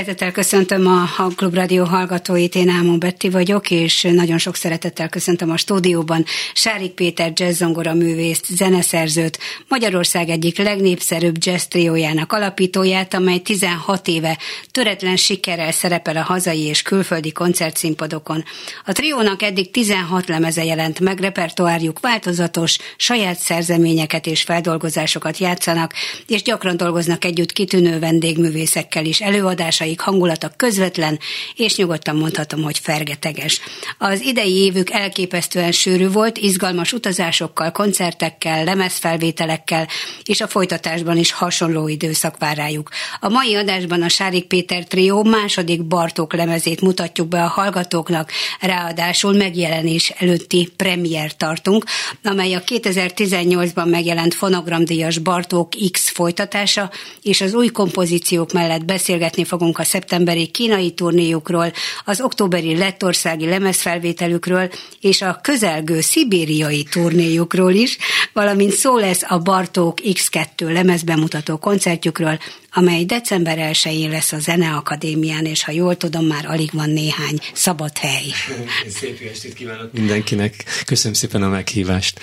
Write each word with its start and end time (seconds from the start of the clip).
Szeretettel 0.00 0.32
köszöntöm 0.32 0.86
a 0.86 1.28
Klub 1.36 1.54
Rádió 1.54 1.84
hallgatóit, 1.84 2.54
én 2.54 2.68
Ámon 2.68 2.98
Betti 2.98 3.28
vagyok, 3.28 3.70
és 3.70 4.02
nagyon 4.02 4.38
sok 4.38 4.56
szeretettel 4.56 5.08
köszöntöm 5.08 5.50
a 5.50 5.56
stúdióban 5.56 6.24
Sárik 6.54 6.90
Péter 6.90 7.32
jazzzongora 7.34 7.94
művészt, 7.94 8.46
zeneszerzőt, 8.46 9.38
Magyarország 9.68 10.28
egyik 10.28 10.58
legnépszerűbb 10.58 11.36
jazz 11.38 11.62
triójának 11.62 12.32
alapítóját, 12.32 13.14
amely 13.14 13.38
16 13.38 14.08
éve 14.08 14.38
töretlen 14.70 15.16
sikerrel 15.16 15.72
szerepel 15.72 16.16
a 16.16 16.22
hazai 16.22 16.60
és 16.60 16.82
külföldi 16.82 17.32
koncertszínpadokon. 17.32 18.44
A 18.84 18.92
triónak 18.92 19.42
eddig 19.42 19.70
16 19.70 20.28
lemeze 20.28 20.64
jelent 20.64 21.00
meg, 21.00 21.20
repertoárjuk 21.20 22.00
változatos, 22.00 22.78
saját 22.96 23.38
szerzeményeket 23.38 24.26
és 24.26 24.42
feldolgozásokat 24.42 25.38
játszanak, 25.38 25.94
és 26.26 26.42
gyakran 26.42 26.76
dolgoznak 26.76 27.24
együtt 27.24 27.52
kitűnő 27.52 27.98
vendégművészekkel 27.98 29.04
is 29.04 29.20
előadás 29.20 29.80
előadásaik 29.90 30.00
hangulata 30.00 30.50
közvetlen, 30.56 31.18
és 31.54 31.76
nyugodtan 31.76 32.16
mondhatom, 32.16 32.62
hogy 32.62 32.78
fergeteges. 32.78 33.60
Az 33.98 34.20
idei 34.20 34.54
évük 34.54 34.90
elképesztően 34.90 35.72
sűrű 35.72 36.08
volt, 36.08 36.38
izgalmas 36.38 36.92
utazásokkal, 36.92 37.72
koncertekkel, 37.72 38.64
lemezfelvételekkel, 38.64 39.88
és 40.24 40.40
a 40.40 40.48
folytatásban 40.48 41.16
is 41.16 41.32
hasonló 41.32 41.88
időszak 41.88 42.38
vár 42.38 42.56
rájuk. 42.56 42.88
A 43.20 43.28
mai 43.28 43.54
adásban 43.54 44.02
a 44.02 44.08
Sárik 44.08 44.46
Péter 44.46 44.84
trió 44.84 45.22
második 45.22 45.84
Bartók 45.84 46.34
lemezét 46.34 46.80
mutatjuk 46.80 47.28
be 47.28 47.42
a 47.42 47.48
hallgatóknak, 47.48 48.30
ráadásul 48.60 49.32
megjelenés 49.32 50.10
előtti 50.10 50.68
premier 50.76 51.36
tartunk, 51.36 51.84
amely 52.22 52.54
a 52.54 52.62
2018-ban 52.62 53.90
megjelent 53.90 54.34
fonogramdíjas 54.34 55.18
Bartók 55.18 55.68
X 55.90 56.10
folytatása, 56.10 56.90
és 57.22 57.40
az 57.40 57.54
új 57.54 57.68
kompozíciók 57.68 58.52
mellett 58.52 58.84
beszélgetni 58.84 59.44
fogunk 59.44 59.78
a 59.80 59.84
szeptemberi 59.84 60.46
kínai 60.46 60.90
turnéjukról, 60.90 61.72
az 62.04 62.20
októberi 62.20 62.76
lettországi 62.76 63.46
lemezfelvételükről, 63.46 64.70
és 65.00 65.22
a 65.22 65.38
közelgő 65.42 66.00
szibériai 66.00 66.82
turnéjukról 66.82 67.72
is, 67.72 67.98
valamint 68.32 68.72
szó 68.72 68.98
lesz 68.98 69.22
a 69.28 69.38
Bartók 69.38 69.98
X2 70.02 70.72
lemezbemutató 70.72 71.56
koncertjükről, 71.56 72.38
amely 72.72 73.04
december 73.04 73.58
1-én 73.72 74.10
lesz 74.10 74.32
a 74.32 74.38
Zeneakadémián, 74.38 75.44
és 75.44 75.64
ha 75.64 75.72
jól 75.72 75.96
tudom, 75.96 76.26
már 76.26 76.46
alig 76.46 76.70
van 76.72 76.90
néhány 76.90 77.38
szabad 77.52 77.98
hely. 77.98 78.24
Szép 79.00 79.20
estét 79.32 79.54
kívánok 79.54 79.92
mindenkinek. 79.92 80.64
Köszönöm 80.86 81.14
szépen 81.14 81.42
a 81.42 81.48
meghívást. 81.48 82.20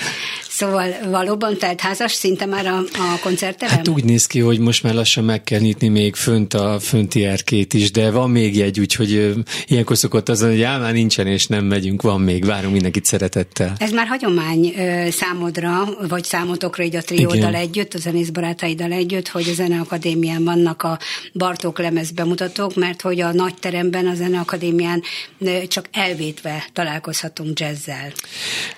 Szóval 0.58 0.96
valóban 1.10 1.58
tehát 1.58 1.82
házas 1.82 2.12
szinte 2.12 2.46
már 2.46 2.66
a, 2.66 2.78
a 2.78 3.20
koncertterem? 3.22 3.76
Hát 3.76 3.88
úgy 3.88 4.04
néz 4.04 4.28
ki, 4.28 4.40
hogy 4.40 4.60
most 4.60 4.84
már 4.84 4.94
lassan 4.94 5.24
meg 5.24 5.44
kell 5.44 5.60
nyitni 5.60 5.88
még 5.88 6.16
fönt 6.16 6.54
a 6.54 6.80
fönti 6.80 7.26
erkét 7.26 7.74
is, 7.74 7.92
de 7.92 8.12
van 8.12 8.30
még 8.30 8.60
egy, 8.62 8.80
úgyhogy 8.80 9.34
ilyenkor 9.68 9.98
szokott 9.98 10.30
az, 10.30 10.42
hogy 10.42 10.60
már 10.60 10.94
nincsen 10.94 11.28
és 11.28 11.48
nem 11.48 11.66
megyünk, 11.66 12.02
van 12.02 12.22
még, 12.22 12.46
várunk 12.46 12.74
mindenkit 12.74 13.06
szeretettel. 13.06 13.76
Ez 13.78 13.92
már 13.92 14.08
hagyomány 14.08 14.74
számodra, 15.12 15.88
vagy 16.08 16.24
számotokra 16.24 16.84
így 16.84 16.96
a 16.96 17.02
trióddal 17.02 17.56
együtt, 17.56 17.94
a 17.94 17.98
zenész 17.98 18.30
barátaiddal 18.30 18.92
együtt, 18.92 19.28
hogy 19.28 19.50
a 19.50 19.54
Zeneakadémián 19.54 20.37
vannak 20.44 20.84
a 20.84 21.00
Bartók 21.34 21.80
lemez 21.80 22.12
bemutatók, 22.12 22.76
mert 22.76 23.02
hogy 23.02 23.22
a 23.22 23.34
nagy 23.34 23.56
teremben, 23.56 24.08
a 24.08 24.16
Zeneakadémián 24.16 25.04
csak 25.68 25.86
elvétve 25.92 26.68
találkozhatunk 26.74 27.60
jazzzel. 27.60 28.12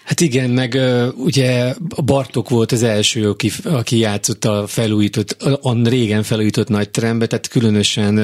Hát 0.04 0.22
igen, 0.22 0.50
meg 0.50 0.78
ugye 1.16 1.74
a 1.96 2.02
Bartok 2.02 2.50
volt 2.50 2.72
az 2.72 2.84
első, 2.84 3.30
aki, 3.30 3.52
aki 3.64 3.98
játszott 3.98 4.46
a 4.46 4.68
felújított, 4.68 5.32
a 5.62 5.88
régen 5.90 6.24
felújított 6.24 6.68
nagy 6.68 6.90
terembe, 6.90 7.28
tehát 7.28 7.48
különösen, 7.48 8.16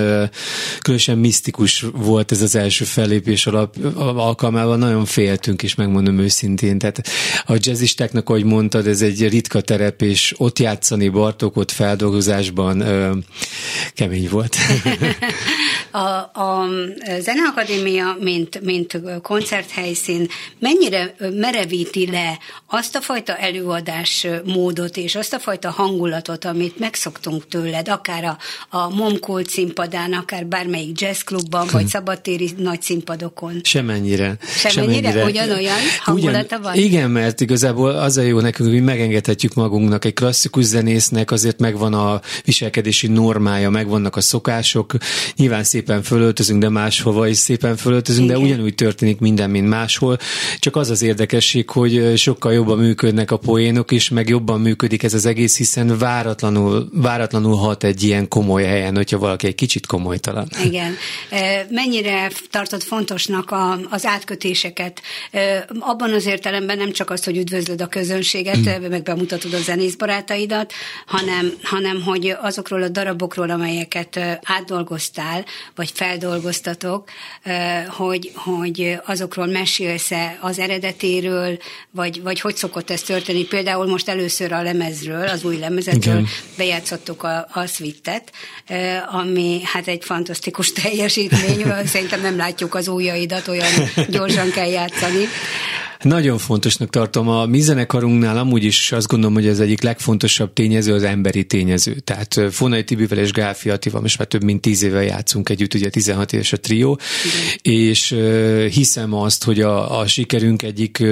különösen 0.82 1.18
misztikus 1.18 1.86
volt 1.94 2.32
ez 2.32 2.42
az 2.42 2.56
első 2.56 2.86
fellépés 2.86 3.48
alap, 3.48 3.76
alkalmával, 3.96 4.78
nagyon 4.78 5.06
féltünk 5.06 5.64
is, 5.64 5.76
megmondom 5.76 6.20
őszintén. 6.20 6.78
Tehát 6.78 7.08
a 7.46 7.54
jazzistáknak, 7.58 8.30
ahogy 8.30 8.44
mondtad, 8.44 8.88
ez 8.88 9.02
egy 9.02 9.30
ritka 9.30 9.62
terep, 9.62 10.02
és 10.02 10.34
ott 10.38 10.60
játszani 10.60 11.10
Bartokot 11.10 11.72
feldolgozásban 11.72 12.84
kemény 13.94 14.30
volt. 14.30 14.56
A, 15.92 16.32
a 16.42 16.68
Zeneakadémia, 17.20 18.18
mint, 18.20 18.62
mint 18.64 19.02
koncerthelyszín 19.22 20.28
mennyire 20.60 21.16
merevíti 21.20 22.12
le 22.12 22.40
azt 22.68 22.96
a 22.96 23.02
fajta 23.02 23.38
előadás 23.38 24.28
módot 24.46 24.98
és 24.98 25.16
azt 25.16 25.34
a 25.34 25.40
fajta 25.40 25.70
hangulatot, 25.70 26.46
amit 26.46 26.80
megszoktunk 26.80 27.48
tőled, 27.48 27.90
akár 27.90 28.24
a, 28.24 28.38
a 28.78 28.90
Momkult 28.90 29.50
színpadán, 29.50 30.14
akár 30.14 30.46
bármelyik 30.46 31.02
jazzklubban, 31.02 31.68
vagy 31.72 31.88
szabadtéri 31.88 32.52
nagy 32.58 32.82
színpadokon? 32.82 33.62
Semennyire. 33.64 34.38
Semennyire? 34.42 35.12
Semennyire. 35.12 35.24
Ugyanolyan 35.24 35.78
hangulata 36.00 36.46
Ugyan, 36.46 36.62
van? 36.62 36.76
Igen, 36.76 37.12
mert 37.12 37.42
igazából 37.42 37.92
az 37.92 38.18
a 38.18 38.22
jó 38.22 38.40
nekünk, 38.40 38.70
hogy 38.70 38.82
megengedhetjük 38.82 39.54
magunknak 39.54 40.06
egy 40.06 40.14
klasszikus 40.14 40.64
zenésznek, 40.64 41.32
azért 41.32 41.60
megvan 41.60 41.94
a 41.94 42.22
viselkedési 42.46 43.08
normája, 43.16 43.70
megvannak 43.70 44.16
a 44.16 44.22
szokások, 44.22 44.94
nyilván 45.36 45.64
szép 45.64 45.86
szépen 45.86 46.04
fölöltözünk, 46.04 46.62
de 46.62 46.70
máshova 46.70 47.28
is 47.28 47.38
szépen 47.38 47.76
fölöltözünk, 47.78 48.30
Igen. 48.30 48.40
de 48.40 48.46
ugyanúgy 48.46 48.76
történik 48.76 49.20
minden, 49.20 49.50
mint 49.50 49.68
máshol. 49.68 50.18
Csak 50.60 50.76
az 50.76 50.90
az 50.90 51.02
érdekesség, 51.02 51.70
hogy 51.70 52.18
sokkal 52.18 52.54
jobban 52.54 52.78
működnek 52.78 53.32
a 53.32 53.38
poénok 53.38 53.92
is, 53.92 54.10
meg 54.10 54.30
jobban 54.30 54.62
működik 54.62 55.04
ez 55.04 55.14
az 55.14 55.26
egész, 55.26 55.58
hiszen 55.58 55.98
váratlanul, 55.98 56.90
váratlanul 56.94 57.56
hat 57.56 57.84
egy 57.84 58.04
ilyen 58.04 58.28
komoly 58.28 58.64
helyen, 58.64 58.96
hogyha 58.96 59.18
valaki 59.18 59.48
egy 59.48 59.56
kicsit 59.56 59.86
komolytalan. 59.86 60.48
Igen. 60.64 60.96
Mennyire 61.70 62.32
tartott 62.52 62.84
fontosnak 62.84 63.52
a, 63.52 63.80
az 63.90 64.06
átkötéseket? 64.06 65.02
Abban 65.80 66.14
az 66.14 66.26
értelemben 66.26 66.78
nem 66.78 66.92
csak 66.92 67.10
az, 67.10 67.24
hogy 67.24 67.38
üdvözlöd 67.38 67.82
a 67.82 67.88
közönséget, 67.88 68.58
mm. 68.58 68.90
meg 68.90 69.04
bemutatod 69.04 69.54
a 69.54 69.58
zenész 69.58 69.96
barátaidat, 69.96 70.74
hanem, 71.06 71.54
hanem 71.64 72.02
hogy 72.02 72.36
azokról 72.42 72.84
a 72.84 72.90
darabokról, 73.06 73.50
amelyeket 73.50 74.20
átdolgoztál, 74.44 75.46
vagy 75.76 75.92
feldolgoztatok, 75.94 77.10
hogy, 77.88 78.32
hogy 78.36 78.98
azokról 79.06 79.46
mesélsz-e 79.46 80.38
az 80.42 80.60
eredetéről, 80.60 81.58
vagy, 81.92 82.22
vagy 82.22 82.40
hogy 82.40 82.56
szokott 82.56 82.90
ez 82.90 83.02
történni. 83.02 83.44
Például 83.44 83.88
most 83.88 84.10
először 84.10 84.52
a 84.52 84.62
lemezről, 84.62 85.28
az 85.28 85.44
új 85.44 85.58
lemezetről 85.58 86.14
Igen. 86.14 86.28
bejátszottuk 86.58 87.24
a, 87.24 87.48
a 87.52 87.66
Swittet, 87.66 88.32
ami 89.12 89.62
hát 89.64 89.88
egy 89.88 90.04
fantasztikus 90.04 90.72
teljesítmény, 90.72 91.64
szerintem 91.86 92.22
nem 92.22 92.38
látjuk 92.38 92.76
az 92.76 92.88
újjaidat, 92.88 93.48
olyan 93.48 93.72
gyorsan 94.10 94.50
kell 94.52 94.70
játszani. 94.70 95.26
Nagyon 96.06 96.38
fontosnak 96.38 96.90
tartom. 96.90 97.30
A 97.30 97.46
mi 97.46 97.60
zenekarunknál 97.60 98.38
amúgy 98.38 98.64
is 98.64 98.92
azt 98.92 99.08
gondolom, 99.08 99.36
hogy 99.36 99.48
ez 99.48 99.60
egyik 99.60 99.82
legfontosabb 99.82 100.54
tényező 100.54 100.94
az 100.94 101.04
emberi 101.04 101.46
tényező. 101.46 101.94
Tehát 101.94 102.42
Fonai 102.52 102.84
Tibivel 102.84 103.18
és 103.18 103.32
Gáfi 103.32 103.70
Attival 103.70 104.02
most 104.02 104.18
már 104.18 104.28
több 104.28 104.44
mint 104.44 104.62
tíz 104.62 104.84
éve 104.84 105.04
játszunk 105.04 105.50
együtt, 105.50 105.74
ugye 105.74 105.90
16 105.90 106.34
éves 106.34 106.54
a 106.54 106.58
trió, 106.60 107.00
Igen. 107.64 107.82
és 107.82 108.16
hiszem 108.72 109.14
azt, 109.14 109.44
hogy 109.44 109.62
a, 109.62 110.00
a 110.00 110.08
sikerünk 110.08 110.62
egyik 110.62 111.04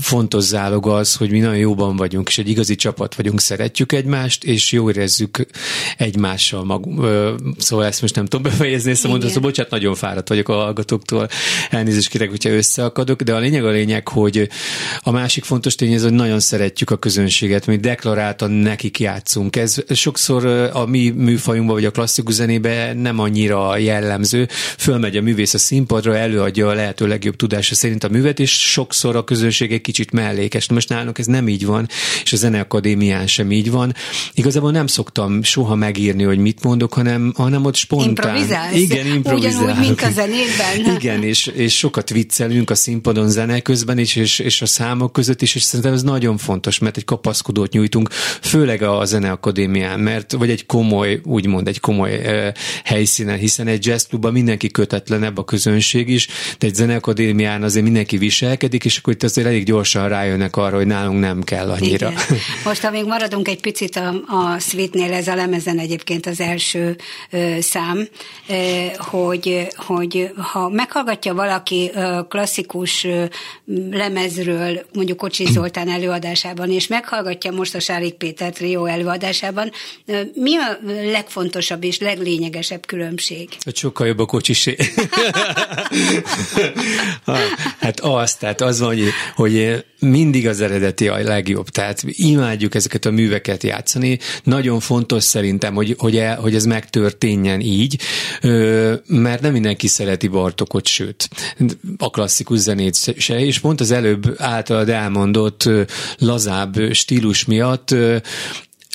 fontos 0.00 0.44
záloga 0.44 0.94
az, 0.94 1.14
hogy 1.14 1.30
mi 1.30 1.38
nagyon 1.38 1.58
jóban 1.58 1.96
vagyunk, 1.96 2.28
és 2.28 2.38
egy 2.38 2.48
igazi 2.48 2.74
csapat 2.74 3.14
vagyunk, 3.14 3.40
szeretjük 3.40 3.92
egymást, 3.92 4.44
és 4.44 4.72
jó 4.72 4.90
érezzük 4.90 5.46
egymással 5.96 6.64
magunk. 6.64 7.06
Szóval 7.58 7.84
ezt 7.86 8.00
most 8.00 8.14
nem 8.14 8.24
tudom 8.24 8.42
befejezni, 8.42 8.90
ezt 8.90 9.04
a 9.04 9.08
mondatot, 9.08 9.34
szóval 9.34 9.48
bocsánat, 9.48 9.70
nagyon 9.70 9.94
fáradt 9.94 10.28
vagyok 10.28 10.48
a 10.48 10.54
hallgatóktól, 10.54 11.28
elnézést 11.70 12.08
kérek, 12.08 12.30
hogyha 12.30 12.50
összeakadok, 12.50 13.22
de 13.22 13.34
a 13.34 13.38
lényeg 13.38 13.64
a 13.64 13.70
lényeg, 13.70 14.08
hogy 14.10 14.48
a 15.00 15.10
másik 15.10 15.44
fontos 15.44 15.74
tény 15.74 15.92
ez, 15.92 16.02
hogy 16.02 16.12
nagyon 16.12 16.40
szeretjük 16.40 16.90
a 16.90 16.96
közönséget, 16.96 17.66
mi 17.66 17.76
deklaráltan 17.76 18.50
nekik 18.50 18.98
játszunk. 19.00 19.56
Ez 19.56 19.76
sokszor 19.88 20.46
a 20.72 20.86
mi 20.86 21.10
műfajunkban, 21.10 21.74
vagy 21.74 21.84
a 21.84 21.90
klasszikus 21.90 22.34
zenébe 22.34 22.92
nem 22.92 23.18
annyira 23.18 23.76
jellemző. 23.76 24.48
Fölmegy 24.78 25.16
a 25.16 25.22
művész 25.22 25.54
a 25.54 25.58
színpadra, 25.58 26.16
előadja 26.16 26.68
a 26.68 26.74
lehető 26.74 27.06
legjobb 27.06 27.36
tudása 27.36 27.74
szerint 27.74 28.04
a 28.04 28.08
művet, 28.08 28.40
és 28.40 28.70
sokszor 28.70 29.16
a 29.16 29.24
közönség 29.24 29.72
egy 29.72 29.80
kicsit 29.80 30.12
mellékes. 30.12 30.68
Most 30.68 30.88
nálunk 30.88 31.18
ez 31.18 31.26
nem 31.26 31.48
így 31.48 31.66
van, 31.66 31.88
és 32.22 32.32
a 32.32 32.36
Zeneakadémián 32.36 33.26
sem 33.26 33.52
így 33.52 33.70
van. 33.70 33.94
Igazából 34.34 34.70
nem 34.70 34.86
szoktam 34.86 35.42
soha 35.42 35.74
megírni, 35.74 36.22
hogy 36.22 36.38
mit 36.38 36.62
mondok, 36.62 36.92
hanem, 36.92 37.32
hanem 37.36 37.64
ott 37.64 37.74
spontán. 37.74 38.08
Improvizálsz. 38.08 38.74
Igen, 38.74 39.06
improvizálok. 39.06 39.62
Ugyanúgy, 39.62 39.86
mint 39.86 40.00
a 40.00 40.10
zenében. 40.10 40.96
Igen, 40.96 41.22
és, 41.22 41.46
és 41.46 41.76
sokat 41.76 42.10
viccelünk 42.10 42.70
a 42.70 42.74
színpadon 42.74 43.28
zene 43.28 43.60
közben 43.60 43.98
is, 44.00 44.16
és, 44.16 44.38
és 44.38 44.62
a 44.62 44.66
számok 44.66 45.12
között 45.12 45.42
is, 45.42 45.54
és 45.54 45.62
szerintem 45.62 45.92
ez 45.92 46.02
nagyon 46.02 46.36
fontos, 46.36 46.78
mert 46.78 46.96
egy 46.96 47.04
kapaszkodót 47.04 47.72
nyújtunk, 47.72 48.10
főleg 48.40 48.82
a 48.82 49.04
Zeneakadémián, 49.04 50.00
mert, 50.00 50.32
vagy 50.32 50.50
egy 50.50 50.66
komoly, 50.66 51.20
úgymond 51.24 51.68
egy 51.68 51.80
komoly 51.80 52.14
e, 52.14 52.54
helyszínen, 52.84 53.38
hiszen 53.38 53.66
egy 53.66 53.86
jazzklubban 53.86 54.32
mindenki 54.32 54.70
kötetlenebb 54.70 55.38
a 55.38 55.44
közönség 55.44 56.08
is, 56.08 56.28
de 56.58 56.66
egy 56.66 56.74
Zeneakadémián 56.74 57.62
azért 57.62 57.84
mindenki 57.84 58.16
viselkedik, 58.16 58.84
és 58.84 58.96
akkor 58.96 59.12
itt 59.12 59.22
azért 59.22 59.46
elég 59.46 59.64
gyorsan 59.64 60.08
rájönnek 60.08 60.56
arra, 60.56 60.76
hogy 60.76 60.86
nálunk 60.86 61.20
nem 61.20 61.42
kell 61.42 61.70
annyira. 61.70 62.10
Igen. 62.10 62.38
Most, 62.64 62.80
ha 62.80 62.90
még 62.90 63.04
maradunk 63.04 63.48
egy 63.48 63.60
picit 63.60 63.96
a, 63.96 64.08
a 64.08 64.58
Sweetnél, 64.58 65.12
ez 65.12 65.28
a 65.28 65.34
lemezen 65.34 65.78
egyébként 65.78 66.26
az 66.26 66.40
első 66.40 66.96
ö, 67.30 67.56
szám, 67.60 68.08
ö, 68.48 68.54
hogy, 68.96 69.66
hogy 69.76 70.30
ha 70.36 70.68
meghallgatja 70.68 71.34
valaki 71.34 71.90
ö, 71.94 72.20
klasszikus 72.28 73.04
ö, 73.04 73.24
lemezről, 73.90 74.86
mondjuk 74.92 75.18
Kocsi 75.18 75.44
Zoltán 75.44 75.88
előadásában, 75.88 76.70
és 76.70 76.86
meghallgatja 76.86 77.50
most 77.50 77.74
a 77.74 77.80
Sárik 77.80 78.14
Péter 78.14 78.52
trió 78.52 78.84
előadásában, 78.86 79.70
mi 80.34 80.56
a 80.56 80.78
legfontosabb 81.10 81.84
és 81.84 81.98
leglényegesebb 81.98 82.86
különbség? 82.86 83.48
Hogy 83.60 83.76
sokkal 83.76 84.06
jobb 84.06 84.18
a 84.18 84.26
kocsisé. 84.26 84.76
hát 87.80 88.00
az, 88.00 88.34
tehát 88.34 88.60
az 88.60 88.80
van, 88.80 88.88
hogy, 88.88 89.08
hogy 89.34 89.84
mindig 90.00 90.48
az 90.48 90.60
eredeti 90.60 91.08
a 91.08 91.18
legjobb, 91.22 91.68
tehát 91.68 92.02
imádjuk 92.06 92.74
ezeket 92.74 93.04
a 93.04 93.10
műveket 93.10 93.62
játszani. 93.62 94.18
Nagyon 94.44 94.80
fontos 94.80 95.24
szerintem, 95.24 95.74
hogy, 95.74 95.94
hogy, 95.98 96.16
el, 96.16 96.40
hogy 96.40 96.54
ez 96.54 96.64
megtörténjen 96.64 97.60
így, 97.60 97.98
mert 99.06 99.40
nem 99.40 99.52
mindenki 99.52 99.86
szereti 99.86 100.28
Bartokot, 100.28 100.86
sőt, 100.86 101.28
a 101.98 102.10
klasszikus 102.10 102.58
zenét 102.58 103.18
se, 103.18 103.40
és 103.40 103.58
pont 103.70 103.82
az 103.82 103.90
előbb 103.90 104.34
általad 104.38 104.88
elmondott 104.88 105.68
lazább 106.18 106.92
stílus 106.92 107.44
miatt 107.44 107.94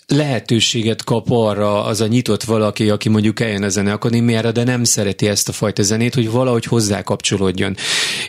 lehetőséget 0.07 1.03
kap 1.03 1.31
arra 1.31 1.83
az 1.83 2.01
a 2.01 2.07
nyitott 2.07 2.43
valaki, 2.43 2.89
aki 2.89 3.09
mondjuk 3.09 3.39
eljön 3.39 3.63
a 3.63 3.69
zeneakadémiára, 3.69 4.51
de 4.51 4.63
nem 4.63 4.83
szereti 4.83 5.27
ezt 5.27 5.49
a 5.49 5.51
fajta 5.51 5.83
zenét, 5.83 6.13
hogy 6.13 6.29
valahogy 6.29 6.65
hozzá 6.65 7.01
kapcsolódjon. 7.01 7.75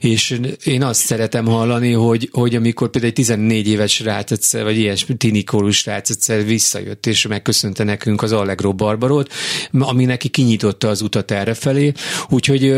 És 0.00 0.40
én 0.64 0.82
azt 0.82 1.00
szeretem 1.00 1.46
hallani, 1.46 1.92
hogy, 1.92 2.28
hogy 2.32 2.54
amikor 2.54 2.90
például 2.90 3.12
egy 3.12 3.18
14 3.18 3.68
éves 3.68 3.92
srác 3.92 4.30
egyszer, 4.30 4.62
vagy 4.62 4.78
ilyen 4.78 4.96
tinikorus 5.16 5.76
srác 5.76 6.10
egyszer 6.10 6.44
visszajött, 6.44 7.06
és 7.06 7.26
megköszönte 7.26 7.84
nekünk 7.84 8.22
az 8.22 8.32
Allegro 8.32 8.72
Barbarot, 8.72 9.32
ami 9.72 10.04
neki 10.04 10.28
kinyitotta 10.28 10.88
az 10.88 11.00
utat 11.00 11.30
errefelé, 11.30 11.92
úgyhogy 12.28 12.74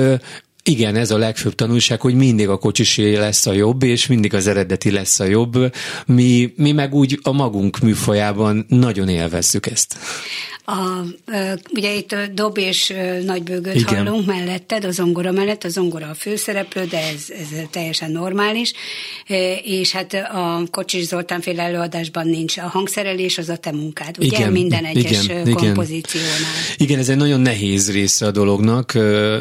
igen, 0.68 0.96
ez 0.96 1.10
a 1.10 1.18
legfőbb 1.18 1.54
tanulság, 1.54 2.00
hogy 2.00 2.14
mindig 2.14 2.48
a 2.48 2.58
kocsisé 2.58 3.16
lesz 3.16 3.46
a 3.46 3.52
jobb, 3.52 3.82
és 3.82 4.06
mindig 4.06 4.34
az 4.34 4.46
eredeti 4.46 4.90
lesz 4.90 5.20
a 5.20 5.24
jobb. 5.24 5.74
Mi, 6.06 6.52
mi 6.56 6.72
meg 6.72 6.94
úgy 6.94 7.18
a 7.22 7.32
magunk 7.32 7.78
műfajában 7.78 8.66
nagyon 8.68 9.08
élvezzük 9.08 9.66
ezt. 9.66 9.96
A, 10.70 11.04
ugye 11.70 11.94
itt 11.94 12.16
Dob 12.34 12.58
és 12.58 12.92
Nagybőgöt 13.24 13.74
Igen. 13.74 14.06
hallunk 14.06 14.26
melletted, 14.26 14.84
a 14.84 14.90
zongora 14.90 15.32
mellett, 15.32 15.64
a 15.64 15.68
zongora 15.68 16.06
a 16.08 16.14
főszereplő, 16.14 16.84
de 16.84 16.98
ez, 16.98 17.24
ez 17.30 17.58
teljesen 17.70 18.10
normális, 18.10 18.72
és 19.64 19.92
hát 19.92 20.14
a 20.14 20.62
Kocsis 20.70 21.04
Zoltán 21.04 21.40
fél 21.40 21.60
előadásban 21.60 22.26
nincs 22.26 22.58
a 22.58 22.68
hangszerelés, 22.68 23.38
az 23.38 23.48
a 23.48 23.56
te 23.56 23.72
munkád, 23.72 24.16
ugye 24.18 24.36
Igen. 24.38 24.52
minden 24.52 24.84
egyes 24.84 25.24
Igen. 25.24 25.52
kompozíciónál. 25.52 26.30
Igen, 26.76 26.98
ez 26.98 27.08
egy 27.08 27.16
nagyon 27.16 27.40
nehéz 27.40 27.92
része 27.92 28.26
a 28.26 28.30
dolognak, 28.30 28.94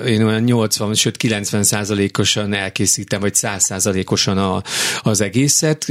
én 0.05 0.23
olyan 0.23 0.41
80, 0.41 0.93
sőt 0.93 1.16
90 1.17 1.63
százalékosan 1.63 2.53
elkészítem, 2.53 3.19
vagy 3.19 3.35
100 3.35 3.63
százalékosan 3.63 4.37
a, 4.37 4.63
az 5.01 5.21
egészet, 5.21 5.85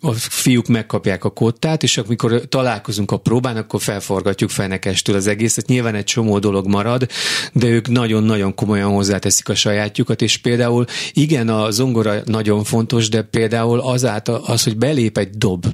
a 0.00 0.12
fiúk 0.12 0.66
megkapják 0.66 1.24
a 1.24 1.30
kottát, 1.30 1.82
és 1.82 1.98
amikor 1.98 2.42
találkozunk 2.48 3.10
a 3.10 3.16
próbán, 3.16 3.56
akkor 3.56 3.80
felforgatjuk 3.82 4.50
fel 4.50 4.74
énekestől 4.76 5.16
az 5.16 5.26
egészet. 5.26 5.66
Nyilván 5.66 5.94
egy 5.94 6.04
csomó 6.04 6.38
dolog 6.38 6.66
marad, 6.66 7.06
de 7.52 7.66
ők 7.66 7.88
nagyon-nagyon 7.88 8.54
komolyan 8.54 8.90
hozzáteszik 8.90 9.48
a 9.48 9.54
sajátjukat, 9.54 10.22
és 10.22 10.36
például 10.36 10.84
igen, 11.12 11.48
a 11.48 11.70
zongora 11.70 12.14
nagyon 12.24 12.64
fontos, 12.64 13.08
de 13.08 13.22
például 13.22 13.80
azáltal 13.80 14.42
az, 14.46 14.62
hogy 14.62 14.76
belép 14.76 15.18
egy 15.18 15.30
dob. 15.30 15.66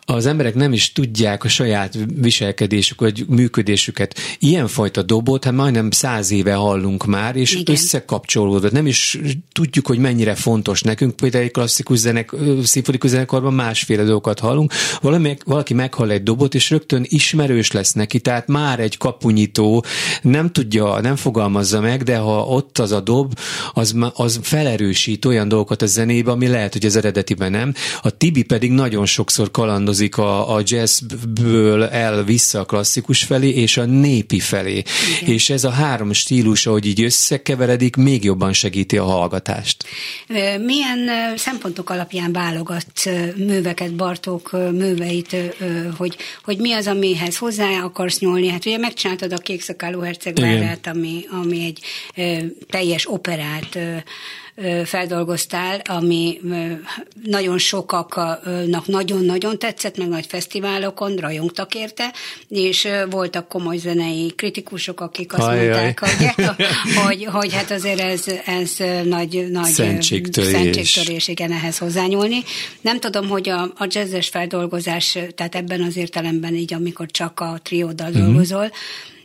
Az 0.00 0.26
emberek 0.26 0.54
nem 0.54 0.72
is 0.72 0.92
tudják 0.92 1.44
a 1.44 1.48
saját 1.48 1.98
viselkedésük, 2.14 3.00
vagy 3.00 3.24
működésüket. 3.28 4.18
Ilyenfajta 4.38 5.02
dobot, 5.02 5.44
hát 5.44 5.54
majdnem 5.54 5.90
száz 5.90 6.30
éve 6.30 6.54
hallunk 6.54 7.06
már, 7.06 7.36
és 7.36 7.52
igen. 7.52 7.64
Összekapcsolódott. 8.20 8.72
Nem 8.72 8.86
is 8.86 9.18
tudjuk, 9.52 9.86
hogy 9.86 9.98
mennyire 9.98 10.34
fontos 10.34 10.82
nekünk. 10.82 11.16
Például 11.16 11.44
egy 11.44 11.50
klasszikus 11.50 11.98
zenek, 11.98 12.32
szimfonikus 12.62 13.10
zenekarban 13.10 13.54
másféle 13.54 14.02
dolgokat 14.02 14.38
hallunk. 14.38 14.72
Valami, 15.00 15.36
valaki 15.44 15.74
meghall 15.74 16.10
egy 16.10 16.22
dobot, 16.22 16.54
és 16.54 16.70
rögtön 16.70 17.04
ismerős 17.08 17.72
lesz 17.72 17.92
neki, 17.92 18.20
tehát 18.20 18.46
már 18.46 18.80
egy 18.80 18.96
kapunyító 18.96 19.84
nem 20.22 20.52
tudja, 20.52 21.00
nem 21.00 21.16
fogalmazza 21.16 21.80
meg, 21.80 22.02
de 22.02 22.16
ha 22.16 22.44
ott 22.44 22.78
az 22.78 22.92
a 22.92 23.00
dob, 23.00 23.38
az, 23.72 23.94
az 24.14 24.38
felerősít 24.42 25.24
olyan 25.24 25.48
dolgokat 25.48 25.82
a 25.82 25.86
zenébe, 25.86 26.30
ami 26.30 26.46
lehet, 26.46 26.72
hogy 26.72 26.86
az 26.86 26.96
eredetiben 26.96 27.50
nem. 27.50 27.74
A 28.02 28.10
Tibi 28.10 28.42
pedig 28.42 28.70
nagyon 28.70 29.06
sokszor 29.06 29.50
kalandozik 29.50 30.16
a, 30.16 30.54
a 30.54 30.62
jazzből 30.64 31.84
el 31.84 32.24
vissza 32.24 32.60
a 32.60 32.64
klasszikus 32.64 33.22
felé, 33.22 33.48
és 33.48 33.76
a 33.76 33.84
népi 33.84 34.40
felé. 34.40 34.82
Igen. 35.20 35.34
És 35.34 35.50
ez 35.50 35.64
a 35.64 35.70
három 35.70 36.12
stílus, 36.12 36.66
ahogy 36.66 36.86
így 36.86 37.02
összekeveredik, 37.02 37.96
még 38.02 38.24
jobban 38.24 38.52
segíti 38.52 38.98
a 38.98 39.04
hallgatást. 39.04 39.84
Milyen 40.58 41.10
szempontok 41.36 41.90
alapján 41.90 42.32
válogat 42.32 42.86
műveket, 43.36 43.94
Bartók 43.94 44.50
műveit, 44.52 45.36
hogy, 45.96 46.16
hogy 46.44 46.58
mi 46.58 46.72
az, 46.72 46.86
amihez 46.86 47.36
hozzá 47.36 47.82
akar 47.84 48.00
akarsz 48.00 48.18
nyúlni. 48.18 48.48
Hát 48.48 48.66
ugye 48.66 48.78
megcsináltad 48.78 49.32
a 49.32 49.36
Kékszakáló 49.36 50.00
hercegvárát, 50.00 50.86
ami, 50.86 51.24
ami 51.42 51.64
egy 51.64 51.80
teljes 52.68 53.10
operát 53.10 53.78
feldolgoztál, 54.84 55.80
ami 55.84 56.40
nagyon 57.24 57.58
sokaknak 57.58 58.86
nagyon-nagyon 58.86 59.58
tetszett, 59.58 59.96
meg 59.96 60.08
nagy 60.08 60.26
fesztiválokon 60.26 61.16
rajongtak 61.16 61.74
érte, 61.74 62.12
és 62.48 62.88
voltak 63.10 63.48
komoly 63.48 63.76
zenei 63.76 64.32
kritikusok, 64.36 65.00
akik 65.00 65.32
azt 65.32 65.42
Ajaj. 65.42 65.64
mondták, 65.64 66.00
hogy, 66.00 66.46
hogy, 67.04 67.24
hogy 67.24 67.54
hát 67.54 67.70
azért 67.70 68.00
ez, 68.00 68.24
ez 68.44 68.76
nagy, 69.04 69.46
nagy 69.50 69.70
szentségtörés. 69.70 70.50
szentségtörés, 70.50 71.28
igen, 71.28 71.52
ehhez 71.52 71.78
hozzányúlni. 71.78 72.42
Nem 72.80 73.00
tudom, 73.00 73.28
hogy 73.28 73.48
a, 73.48 73.62
a 73.62 73.86
jazzes 73.88 74.28
feldolgozás, 74.28 75.18
tehát 75.34 75.54
ebben 75.54 75.82
az 75.82 75.96
értelemben 75.96 76.54
így, 76.54 76.74
amikor 76.74 77.06
csak 77.06 77.40
a 77.40 77.60
trióddal 77.62 78.08
uh-huh. 78.08 78.24
dolgozol, 78.24 78.70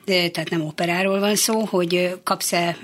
tehát 0.06 0.50
nem 0.50 0.62
operáról 0.62 1.20
van 1.20 1.36
szó, 1.36 1.60
hogy 1.60 2.20
kapsz-e 2.24 2.78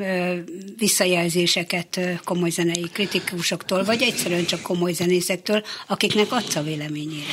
visszajelzéseket 0.78 2.00
komoly 2.24 2.50
zenei 2.50 2.90
kritikusoktól, 2.94 3.84
vagy 3.84 4.02
egyszerűen 4.02 4.46
csak 4.46 4.62
komoly 4.62 4.94
zenészektől, 4.94 5.64
akiknek 5.88 6.32
adsz 6.32 6.56
a 6.56 6.64
véleményére? 6.64 7.26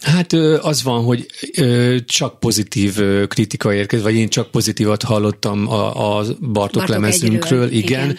Hát 0.00 0.32
az 0.60 0.82
van, 0.82 1.04
hogy 1.04 1.26
csak 2.06 2.40
pozitív 2.40 3.00
kritika 3.28 3.74
érkezik, 3.74 4.04
vagy 4.04 4.14
én 4.14 4.28
csak 4.28 4.50
pozitívat 4.50 5.02
hallottam 5.02 5.68
a, 5.68 6.16
a 6.16 6.16
Bartok, 6.22 6.40
Bartok 6.40 6.88
lemezünkről, 6.88 7.70
igen. 7.70 8.16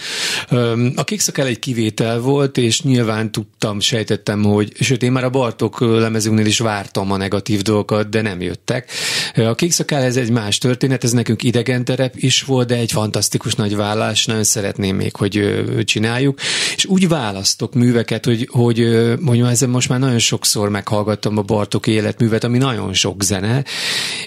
igen. 0.50 0.94
A 0.96 1.04
Kikszakál 1.04 1.46
egy 1.46 1.60
kivétel 1.60 2.20
volt, 2.20 2.58
és 2.58 2.82
nyilván 2.82 3.32
tudtam, 3.32 3.80
sejtettem, 3.80 4.44
hogy, 4.44 4.74
sőt, 4.80 5.04
én 5.04 5.12
már 5.12 5.24
a 5.24 5.30
Bartok 5.30 5.80
lemezünknél 5.80 6.46
is 6.46 6.60
vártam 6.60 7.12
a 7.12 7.18
negatív 7.18 7.62
dolgokat, 7.62 8.10
de 8.10 8.22
nem 8.22 8.42
jöttek. 8.42 8.92
A 9.36 9.56
Kikszakál 9.56 10.02
ez 10.02 10.18
egy 10.18 10.32
más 10.32 10.58
történet, 10.58 11.04
ez 11.04 11.12
nekünk 11.16 11.44
idegen 11.44 11.86
terep 11.86 12.16
is 12.16 12.44
volt, 12.44 12.68
de 12.68 12.76
egy 12.76 12.92
fantasztikus 12.92 13.56
nagy 13.56 13.76
vállás, 13.76 14.26
nagyon 14.26 14.44
szeretném 14.44 14.96
még, 14.96 15.16
hogy 15.16 15.64
csináljuk. 15.84 16.40
És 16.76 16.86
úgy 16.86 17.08
választok 17.08 17.74
műveket, 17.74 18.26
hogy, 18.26 18.48
hogy 18.52 18.78
mondjam, 19.20 19.48
ezen 19.48 19.70
most 19.70 19.90
már 19.90 20.00
nagyon 20.00 20.20
sokszor 20.20 20.70
meghallgattam 20.70 21.38
a 21.38 21.42
Bartok 21.42 21.88
életművet, 21.88 22.44
ami 22.44 22.58
nagyon 22.58 22.94
sok 22.94 23.24
zene, 23.24 23.64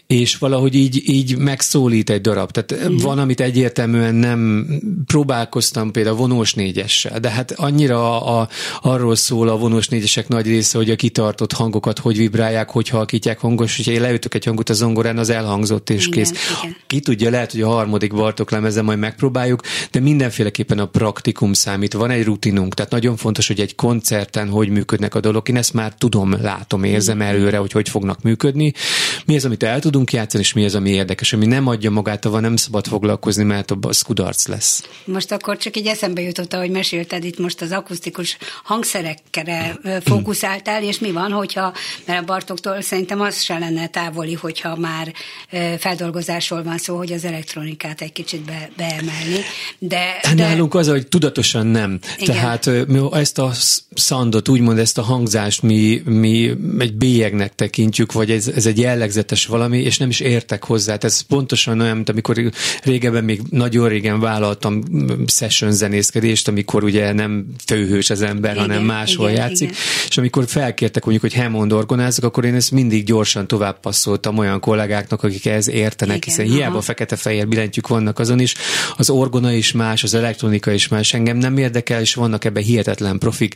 és 0.06 0.36
valahogy 0.36 0.74
így, 0.74 1.08
így 1.08 1.36
megszólít 1.36 2.10
egy 2.10 2.20
darab. 2.20 2.50
Tehát 2.50 2.88
mm. 2.88 2.96
van, 2.96 3.18
amit 3.18 3.40
egyértelműen 3.40 4.14
nem 4.14 4.66
próbálkoztam 5.06 5.90
például 5.90 6.16
a 6.16 6.18
vonós 6.18 6.54
négyessel, 6.54 7.20
de 7.20 7.30
hát 7.30 7.50
annyira 7.50 8.22
a, 8.22 8.40
a, 8.40 8.48
arról 8.80 9.16
szól 9.16 9.48
a 9.48 9.56
vonós 9.56 9.88
négyesek 9.88 10.28
nagy 10.28 10.46
része, 10.46 10.78
hogy 10.78 10.90
a 10.90 10.96
kitartott 10.96 11.52
hangokat 11.52 11.98
hogy 11.98 12.16
vibrálják, 12.16 12.70
hogy 12.70 12.88
halkítják 12.88 13.38
hangos, 13.38 13.76
hogyha 13.76 13.92
én 13.92 14.00
leütök 14.00 14.34
egy 14.34 14.44
hangot 14.44 14.68
a 14.68 14.72
zongorán, 14.72 15.18
az 15.18 15.30
elhangzott 15.30 15.90
és 15.90 16.06
igen, 16.06 16.18
kész. 16.18 16.32
Igen. 16.62 16.76
Ki 16.86 17.00
tudja, 17.00 17.30
lehet, 17.30 17.52
hogy 17.52 17.62
a 17.62 17.68
harmadik 17.68 18.14
Bartok 18.14 18.50
lemezen 18.50 18.84
majd 18.84 18.98
megpróbáljuk, 18.98 19.60
de 19.90 20.00
mindenféleképpen 20.00 20.78
a 20.78 20.86
praktikum 20.86 21.52
számít. 21.52 21.92
Van 21.92 22.10
egy 22.10 22.24
rutinunk, 22.24 22.74
tehát 22.74 22.90
nagyon 22.90 23.16
fontos, 23.16 23.46
hogy 23.46 23.60
egy 23.60 23.74
koncerten 23.74 24.48
hogy 24.48 24.68
működnek 24.68 25.14
a 25.14 25.20
dolgok. 25.20 25.48
Én 25.48 25.56
ezt 25.56 25.72
már 25.72 25.94
tudom, 25.94 26.42
látom, 26.42 26.84
érzem 26.84 27.20
előre, 27.20 27.56
hogy 27.58 27.72
hogy 27.72 27.88
fognak 27.88 28.22
működni. 28.22 28.72
Mi 29.24 29.36
az, 29.36 29.44
amit 29.44 29.62
el 29.62 29.80
tudunk 29.80 30.12
játszani, 30.12 30.42
és 30.42 30.52
mi 30.52 30.64
az, 30.64 30.74
ami 30.74 30.90
érdekes, 30.90 31.32
ami 31.32 31.46
nem 31.46 31.66
adja 31.66 31.90
magát, 31.90 32.24
avval 32.24 32.40
nem 32.40 32.56
szabad 32.56 32.86
foglalkozni, 32.86 33.44
mert 33.44 33.72
az 33.80 34.02
kudarc 34.02 34.46
lesz. 34.46 34.88
Most 35.04 35.32
akkor 35.32 35.56
csak 35.56 35.76
így 35.76 35.86
eszembe 35.86 36.20
jutott, 36.20 36.54
hogy 36.54 36.70
mesélted 36.70 37.24
itt 37.24 37.38
most 37.38 37.60
az 37.60 37.72
akusztikus 37.72 38.38
hangszerekre 38.64 39.78
fókuszáltál, 40.04 40.82
és 40.82 40.98
mi 40.98 41.12
van, 41.12 41.30
hogyha, 41.30 41.72
mert 42.04 42.20
a 42.20 42.24
Bartoktól 42.24 42.80
szerintem 42.80 43.20
az 43.20 43.40
se 43.40 43.58
lenne 43.58 43.86
távoli, 43.86 44.34
hogyha 44.34 44.76
már 44.76 45.12
feldolgozásról 45.78 46.62
van 46.68 46.78
szó, 46.78 46.96
hogy 46.96 47.12
az 47.12 47.24
elektronikát 47.24 48.00
egy 48.00 48.12
kicsit 48.12 48.40
be, 48.40 48.70
beemelni, 48.76 49.40
de, 49.78 50.18
hát 50.22 50.34
de... 50.34 50.42
Nálunk 50.42 50.74
az, 50.74 50.88
hogy 50.88 51.06
tudatosan 51.06 51.66
nem. 51.66 51.98
Igen. 52.18 52.34
Tehát 52.34 52.86
mi 52.86 53.00
ezt 53.12 53.38
a 53.38 53.52
szandot, 53.94 54.48
úgymond 54.48 54.78
ezt 54.78 54.98
a 54.98 55.02
hangzást 55.02 55.62
mi, 55.62 56.02
mi 56.04 56.50
egy 56.78 56.94
bélyegnek 56.94 57.54
tekintjük, 57.54 58.12
vagy 58.12 58.30
ez, 58.30 58.48
ez 58.48 58.66
egy 58.66 58.78
jellegzetes 58.78 59.46
valami, 59.46 59.78
és 59.78 59.98
nem 59.98 60.08
is 60.08 60.20
értek 60.20 60.64
hozzá. 60.64 60.84
Tehát 60.84 61.04
ez 61.04 61.20
pontosan 61.20 61.80
olyan, 61.80 61.94
mint 61.94 62.08
amikor 62.08 62.52
régebben, 62.82 63.24
még 63.24 63.40
nagyon 63.50 63.88
régen 63.88 64.20
vállaltam 64.20 64.82
session 65.26 65.72
zenészkedést, 65.72 66.48
amikor 66.48 66.84
ugye 66.84 67.12
nem 67.12 67.46
főhős 67.66 68.10
az 68.10 68.22
ember, 68.22 68.54
igen, 68.54 68.66
hanem 68.66 68.84
máshol 68.84 69.30
igen, 69.30 69.40
játszik, 69.40 69.68
igen. 69.68 69.80
és 70.08 70.18
amikor 70.18 70.44
felkértek 70.46 71.04
mondjuk, 71.04 71.32
hogy 71.32 71.42
Hammond 71.42 71.72
orgonázok, 71.72 72.24
akkor 72.24 72.44
én 72.44 72.54
ezt 72.54 72.70
mindig 72.70 73.04
gyorsan 73.04 73.46
tovább 73.46 73.80
passzoltam 73.80 74.38
olyan 74.38 74.60
kollégáknak, 74.60 75.22
akik 75.22 75.46
ehhez 75.46 75.68
értenek, 75.68 76.26
igen, 76.26 76.28
hiszen. 76.28 76.57
Hiába 76.58 76.80
fekete-fehér 76.80 77.48
billentyűk 77.48 77.86
vannak 77.88 78.18
azon 78.18 78.40
is, 78.40 78.54
az 78.96 79.10
orgona 79.10 79.52
is 79.52 79.72
más, 79.72 80.02
az 80.02 80.14
elektronika 80.14 80.70
is 80.70 80.88
más, 80.88 81.14
engem 81.14 81.36
nem 81.36 81.56
érdekel, 81.56 82.00
és 82.00 82.14
vannak 82.14 82.44
ebben 82.44 82.62
hihetetlen 82.62 83.18
profik, 83.18 83.54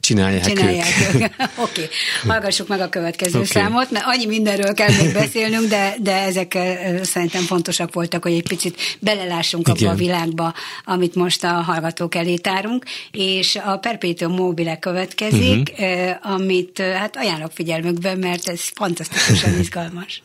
csinálják, 0.00 0.44
csinálják 0.44 0.86
ők. 1.14 1.14
ők. 1.14 1.22
Oké, 1.56 1.82
okay. 1.82 1.88
hallgassuk 2.26 2.68
meg 2.68 2.80
a 2.80 2.88
következő 2.88 3.38
okay. 3.38 3.46
számot, 3.46 3.90
mert 3.90 4.04
annyi 4.08 4.26
mindenről 4.26 4.74
kell 4.74 4.94
még 5.02 5.12
beszélnünk, 5.12 5.68
de, 5.68 5.94
de 6.02 6.14
ezek 6.14 6.58
szerintem 7.02 7.42
fontosak 7.42 7.94
voltak, 7.94 8.22
hogy 8.22 8.32
egy 8.32 8.48
picit 8.48 8.98
belelássunk 8.98 9.68
Igen. 9.68 9.88
abba 9.88 9.92
a 9.92 9.94
világba, 9.94 10.54
amit 10.84 11.14
most 11.14 11.44
a 11.44 11.48
hallgatók 11.52 12.14
elé 12.14 12.36
tárunk, 12.36 12.84
és 13.12 13.58
a 13.64 13.76
Perpetuum 13.76 14.34
mobile 14.34 14.78
következik, 14.78 15.72
uh-huh. 15.72 16.32
amit 16.32 16.78
hát 16.78 17.16
ajánlok 17.16 17.50
figyelmükbe, 17.54 18.14
mert 18.14 18.48
ez 18.48 18.60
fantasztikusan 18.74 19.58
izgalmas. 19.60 20.22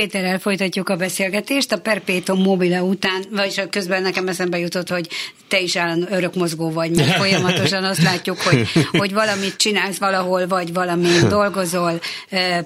Péterrel 0.00 0.38
folytatjuk 0.38 0.88
a 0.88 0.96
beszélgetést. 0.96 1.72
A 1.72 1.78
Perpétum 1.78 2.42
mobile 2.42 2.82
után, 2.82 3.24
vagyis 3.30 3.60
közben 3.70 4.02
nekem 4.02 4.28
eszembe 4.28 4.58
jutott, 4.58 4.88
hogy 4.88 5.08
te 5.48 5.60
is 5.60 5.76
állandó 5.76 6.06
örök 6.10 6.34
mozgó 6.34 6.70
vagy, 6.70 6.90
mert 6.90 7.16
folyamatosan 7.16 7.84
azt 7.84 8.02
látjuk, 8.02 8.40
hogy, 8.40 8.68
hogy 8.92 9.12
valamit 9.12 9.56
csinálsz 9.56 9.98
valahol, 9.98 10.46
vagy 10.46 10.72
valami 10.72 11.08
dolgozol, 11.28 12.00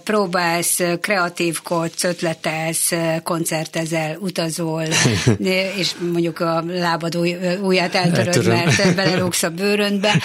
próbálsz, 0.04 0.80
kreatívkodsz, 1.00 2.04
ötletelsz, 2.04 2.92
koncertezel, 3.22 4.16
utazol, 4.20 4.84
és 5.78 5.90
mondjuk 6.12 6.40
a 6.40 6.64
lábad 6.66 7.16
új, 7.16 7.36
ujját 7.62 7.94
eltöröd, 7.94 8.46
mert 8.46 8.94
belerúgsz 8.94 9.42
a 9.42 9.50
bőröndbe 9.50 10.22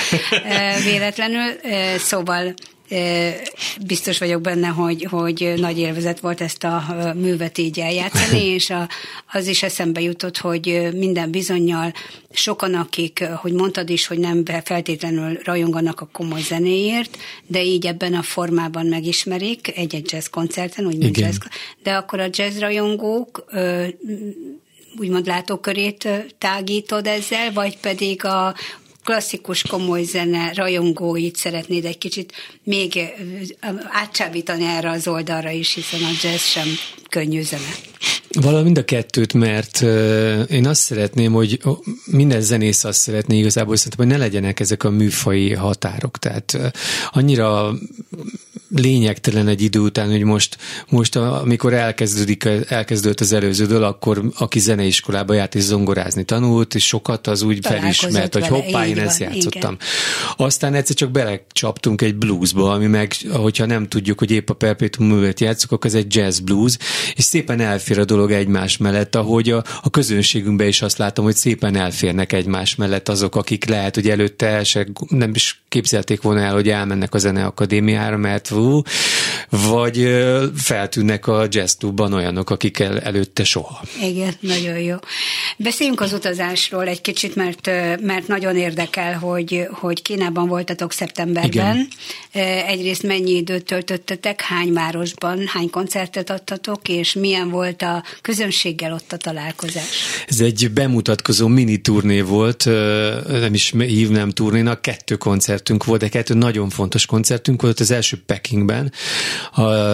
véletlenül. 0.84 1.52
Szóval 1.98 2.54
biztos 3.86 4.18
vagyok 4.18 4.42
benne, 4.42 4.68
hogy, 4.68 5.08
hogy 5.10 5.54
nagy 5.58 5.78
élvezet 5.78 6.20
volt 6.20 6.42
ezt 6.42 6.64
a 6.64 6.84
művet 7.16 7.58
így 7.58 7.80
eljátszani, 7.80 8.46
és 8.58 8.70
a, 8.70 8.90
az 9.32 9.48
is 9.48 9.64
eszembe 9.64 10.02
jutott, 10.02 10.38
hogy 10.38 10.90
minden 10.94 11.32
bizonyal 11.32 11.94
sokan, 12.32 12.74
akik, 12.74 13.24
hogy 13.24 13.54
mondtad 13.54 13.90
is, 13.90 14.08
hogy 14.08 14.20
nem 14.20 14.44
feltétlenül 14.64 15.40
rajonganak 15.44 16.02
a 16.02 16.10
komoly 16.12 16.42
zenéért, 16.42 17.18
de 17.48 17.64
így 17.64 17.86
ebben 17.86 18.14
a 18.14 18.22
formában 18.22 18.86
megismerik 18.86 19.78
egy-egy 19.78 20.12
jazz 20.12 20.28
koncerten, 20.28 20.86
úgy 20.86 20.98
mint 20.98 21.18
jazz, 21.18 21.38
de 21.84 21.94
akkor 21.94 22.20
a 22.20 22.30
jazz 22.32 22.58
rajongók 22.58 23.46
úgymond 24.98 25.26
látókörét 25.26 26.10
tágítod 26.38 27.08
ezzel, 27.08 27.54
vagy 27.54 27.78
pedig 27.78 28.26
a 28.26 28.56
klasszikus 29.04 29.62
komoly 29.62 30.04
zene 30.04 30.52
rajongóit 30.54 31.36
szeretnéd 31.36 31.86
egy 31.86 31.98
kicsit 31.98 32.34
még 32.64 33.00
átcsábítani 33.90 34.66
erre 34.66 34.90
az 34.90 35.08
oldalra 35.08 35.50
is, 35.50 35.74
hiszen 35.74 36.04
a 36.04 36.10
jazz 36.22 36.42
sem 36.42 36.68
könnyű 37.10 37.42
zene. 37.42 37.76
Valami 38.30 38.64
mind 38.64 38.78
a 38.78 38.86
kettőt, 38.86 39.34
mert 39.34 39.82
én 40.52 40.68
azt 40.68 40.82
szeretném, 40.82 41.32
hogy 41.32 41.60
minden 42.06 42.42
zenész 42.42 42.84
azt 42.84 43.00
szeretné 43.00 43.38
igazából, 43.38 43.76
szerintem, 43.76 44.08
hogy 44.08 44.16
ne 44.16 44.24
legyenek 44.24 44.60
ezek 44.60 44.84
a 44.84 44.90
műfai 44.90 45.54
határok. 45.54 46.18
Tehát 46.18 46.74
annyira 47.12 47.74
lényegtelen 48.76 49.48
egy 49.48 49.62
idő 49.62 49.80
után, 49.80 50.10
hogy 50.10 50.24
most, 50.24 50.58
most 50.90 51.16
amikor 51.16 51.74
elkezdődik, 51.74 52.50
elkezdődött 52.68 53.20
az 53.20 53.32
előző 53.32 53.66
dől, 53.66 53.84
akkor 53.84 54.24
aki 54.38 54.60
zeneiskolába 54.60 55.34
járt 55.34 55.56
és 55.56 55.62
zongorázni 55.62 56.24
tanult, 56.24 56.76
és 56.76 56.88
sokat 56.88 57.28
az 57.28 57.42
úgy 57.42 57.60
felismert, 57.62 58.34
hogy 58.34 58.48
hoppá, 58.48 58.88
én 58.88 59.00
ezt 59.00 59.20
játszottam. 59.20 59.74
Igen. 59.74 59.88
Aztán 60.38 60.74
egyszer 60.74 60.96
csak 60.96 61.12
belecsaptunk 61.12 62.02
egy 62.02 62.16
bluesba, 62.16 62.72
ami 62.72 62.88
meg, 62.88 63.14
hogyha 63.32 63.66
nem 63.66 63.88
tudjuk, 63.88 64.20
hogy 64.20 64.32
épp 64.32 64.50
a 64.50 64.54
Perpetuum 64.54 65.10
művet 65.10 65.40
játszok, 65.40 65.72
akkor 65.72 65.90
ez 65.90 65.96
egy 65.96 66.16
jazz 66.16 66.40
blues, 66.40 66.78
és 67.16 67.24
szépen 67.24 67.60
elfér 67.60 68.00
a 68.00 68.06
dolog 68.06 68.32
egymás 68.32 68.78
mellett, 68.78 69.16
ahogy 69.16 69.50
a, 69.50 69.64
a 69.82 69.90
közönségünkben 69.90 70.68
is 70.68 70.82
azt 70.82 70.98
látom, 70.98 71.26
hogy 71.26 71.36
szépen 71.36 71.76
elférnek 71.76 72.34
egymás 72.34 72.76
mellett 72.76 73.10
azok, 73.10 73.36
akik 73.36 73.66
lehet, 73.66 73.96
hogy 73.96 74.10
előtte 74.10 74.48
el 74.48 74.64
se, 74.64 74.88
nem 75.08 75.32
is 75.34 75.62
képzelték 75.70 76.22
volna 76.22 76.42
el, 76.42 76.54
hogy 76.54 76.70
elmennek 76.70 77.14
a 77.14 77.18
zeneakadémiára, 77.18 78.18
mert 78.18 78.48
hú, 78.60 78.82
vagy 79.50 80.10
feltűnnek 80.56 81.28
a 81.28 81.48
jazzklubban 81.50 82.14
olyanok, 82.14 82.50
akik 82.50 82.80
el, 82.80 83.00
előtte 83.00 83.44
soha. 83.44 83.82
Igen, 84.02 84.34
nagyon 84.40 84.80
jó. 84.80 84.96
Beszéljünk 85.58 86.02
az 86.02 86.14
utazásról 86.14 86.88
egy 86.88 87.02
kicsit, 87.02 87.36
mert, 87.36 87.66
mert 88.02 88.28
nagyon 88.28 88.56
érdekel, 88.56 89.18
hogy, 89.18 89.68
hogy 89.72 90.02
Kínában 90.02 90.48
voltatok 90.48 90.92
szeptemberben. 90.92 91.76
Igen. 91.76 91.88
Egyrészt 92.68 93.04
mennyi 93.04 93.36
időt 93.36 93.66
töltöttetek, 93.66 94.42
hány 94.42 94.74
városban, 94.74 95.48
hány 95.48 95.70
koncertet 95.70 96.30
adtatok, 96.30 96.88
és 96.88 97.14
milyen 97.14 97.50
volt 97.50 97.82
a 97.82 98.04
közönséggel 98.22 98.94
ott 98.94 99.12
a 99.12 99.18
találkozás? 99.18 99.86
Ez 100.28 100.40
egy 100.40 100.72
bemutatkozó 100.74 101.48
mini 101.48 101.78
turné 101.78 102.22
volt, 102.22 102.66
nem 103.28 103.54
is 103.54 103.74
hívnám 103.78 104.30
turnénak, 104.30 104.82
kettő 104.82 105.16
koncertünk 105.16 105.86
volt, 105.86 106.00
de 106.00 106.10
kettő 106.10 106.34
nagyon 106.34 106.70
fontos 106.70 107.06
koncertünk 107.06 107.62
volt. 107.62 107.80
Az 107.80 107.92
első 107.92 108.22
Pekingben, 108.50 108.92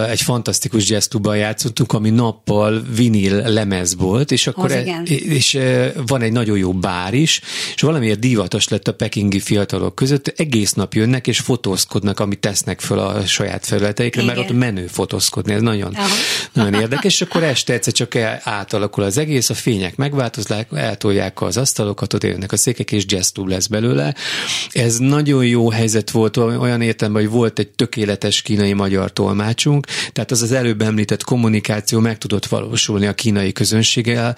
egy 0.08 0.20
fantasztikus 0.20 0.88
jazzklubban 0.88 1.36
játszottunk, 1.36 1.92
ami 1.92 2.10
nappal 2.10 2.82
vinil 2.94 3.42
lemez 3.52 3.96
volt, 3.96 4.30
és 4.30 4.46
akkor 4.46 4.72
e, 4.72 5.02
és 5.04 5.58
van 6.06 6.22
egy 6.22 6.32
nagyon 6.32 6.58
jó 6.58 6.72
bár 6.72 7.14
is, 7.14 7.40
és 7.74 7.82
valamiért 7.82 8.18
divatos 8.18 8.68
lett 8.68 8.88
a 8.88 8.94
pekingi 8.94 9.40
fiatalok 9.40 9.94
között, 9.94 10.28
egész 10.36 10.72
nap 10.72 10.94
jönnek 10.94 11.26
és 11.26 11.38
fotózkodnak, 11.38 12.20
amit 12.20 12.38
tesznek 12.38 12.80
föl 12.80 12.98
a 12.98 13.26
saját 13.26 13.66
felületeikre, 13.66 14.24
mert 14.24 14.38
ott 14.38 14.52
menő 14.52 14.86
fotózkodni, 14.86 15.52
ez 15.52 15.62
nagyon, 15.62 15.96
nagyon 16.52 16.74
érdekes, 16.74 17.14
és 17.14 17.20
akkor 17.20 17.42
este 17.42 17.72
egyszer 17.72 17.92
csak 17.92 18.16
átalakul 18.42 19.04
az 19.04 19.18
egész, 19.18 19.50
a 19.50 19.54
fények 19.54 19.96
megváltoznak, 19.96 20.66
eltolják 20.72 21.42
az 21.42 21.56
asztalokat, 21.56 22.14
ott 22.14 22.24
jönnek 22.24 22.52
a 22.52 22.56
székek, 22.56 22.92
és 22.92 23.04
jazz 23.06 23.30
lesz 23.34 23.66
belőle. 23.66 24.14
Ez 24.70 24.96
nagyon 24.96 25.46
jó 25.46 25.70
helyzet 25.70 26.10
volt, 26.10 26.36
olyan 26.36 26.80
értelemben, 26.80 27.22
hogy 27.22 27.32
volt 27.32 27.58
egy 27.58 27.68
tökéletes 27.68 28.42
kínai-magyar 28.46 29.12
tolmácsunk, 29.12 29.86
tehát 30.12 30.30
az 30.30 30.42
az 30.42 30.52
előbb 30.52 30.82
említett 30.82 31.24
kommunikáció 31.24 32.00
meg 32.00 32.18
tudott 32.18 32.46
valósulni 32.46 33.06
a 33.06 33.14
kínai 33.14 33.52
közönséggel, 33.52 34.36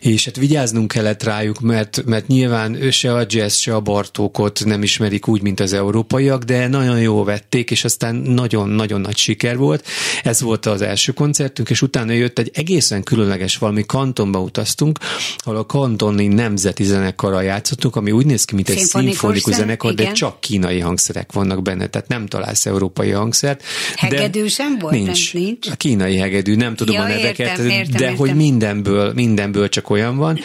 és 0.00 0.24
hát 0.24 0.36
vigyáznunk 0.36 0.88
kellett 0.92 1.22
rájuk, 1.22 1.60
mert, 1.60 2.04
mert 2.04 2.26
nyilván 2.26 2.90
se 2.90 3.14
a 3.14 3.24
jazz, 3.28 3.54
se 3.54 3.74
a 3.74 3.80
Bartókot 3.80 4.64
nem 4.64 4.82
ismerik 4.82 5.28
úgy, 5.28 5.42
mint 5.42 5.60
az 5.60 5.72
európaiak, 5.72 6.42
de 6.42 6.68
nagyon 6.68 7.00
jó 7.00 7.24
vették, 7.24 7.70
és 7.70 7.84
aztán 7.84 8.14
nagyon-nagyon 8.14 9.00
nagy 9.00 9.16
siker 9.16 9.56
volt. 9.56 9.86
Ez 10.22 10.40
volt 10.40 10.66
az 10.66 10.82
első 10.82 11.12
koncertünk, 11.12 11.70
és 11.70 11.82
utána 11.82 12.12
jött 12.12 12.38
egy 12.38 12.50
egészen 12.54 13.02
különleges 13.02 13.56
valami 13.56 13.86
kantonba 13.86 14.40
utaztunk, 14.40 14.98
ahol 15.36 15.56
a 15.56 15.66
kantoni 15.66 16.26
nemzeti 16.26 16.84
zenekarral 16.84 17.42
játszottunk, 17.42 17.96
ami 17.96 18.10
úgy 18.10 18.26
néz 18.26 18.44
ki, 18.44 18.54
mint 18.54 18.68
egy 18.68 18.78
szimfonikus 18.78 19.54
zenekar, 19.54 19.94
de 19.94 20.12
csak 20.12 20.40
kínai 20.40 20.78
hangszerek 20.78 21.32
vannak 21.32 21.62
benne, 21.62 21.86
tehát 21.86 22.08
nem 22.08 22.26
találsz 22.26 22.66
európai 22.66 23.10
hangszert. 23.58 24.20
Hegedű 24.20 24.46
sem 24.46 24.78
volt? 24.78 24.94
Nincs. 24.94 25.34
nincs. 25.34 25.66
A 25.68 25.76
kínai 25.76 26.16
hegedű, 26.16 26.54
nem 26.54 26.74
tudom 26.74 26.94
ja, 26.94 27.02
a 27.02 27.08
neveket, 27.08 27.38
értem, 27.38 27.66
értem, 27.66 27.96
de 27.96 28.04
értem. 28.04 28.16
hogy 28.16 28.34
mindenből, 28.34 29.12
mindenből 29.12 29.68
csak 29.68 29.90
olyan 29.90 30.16
van, 30.16 30.38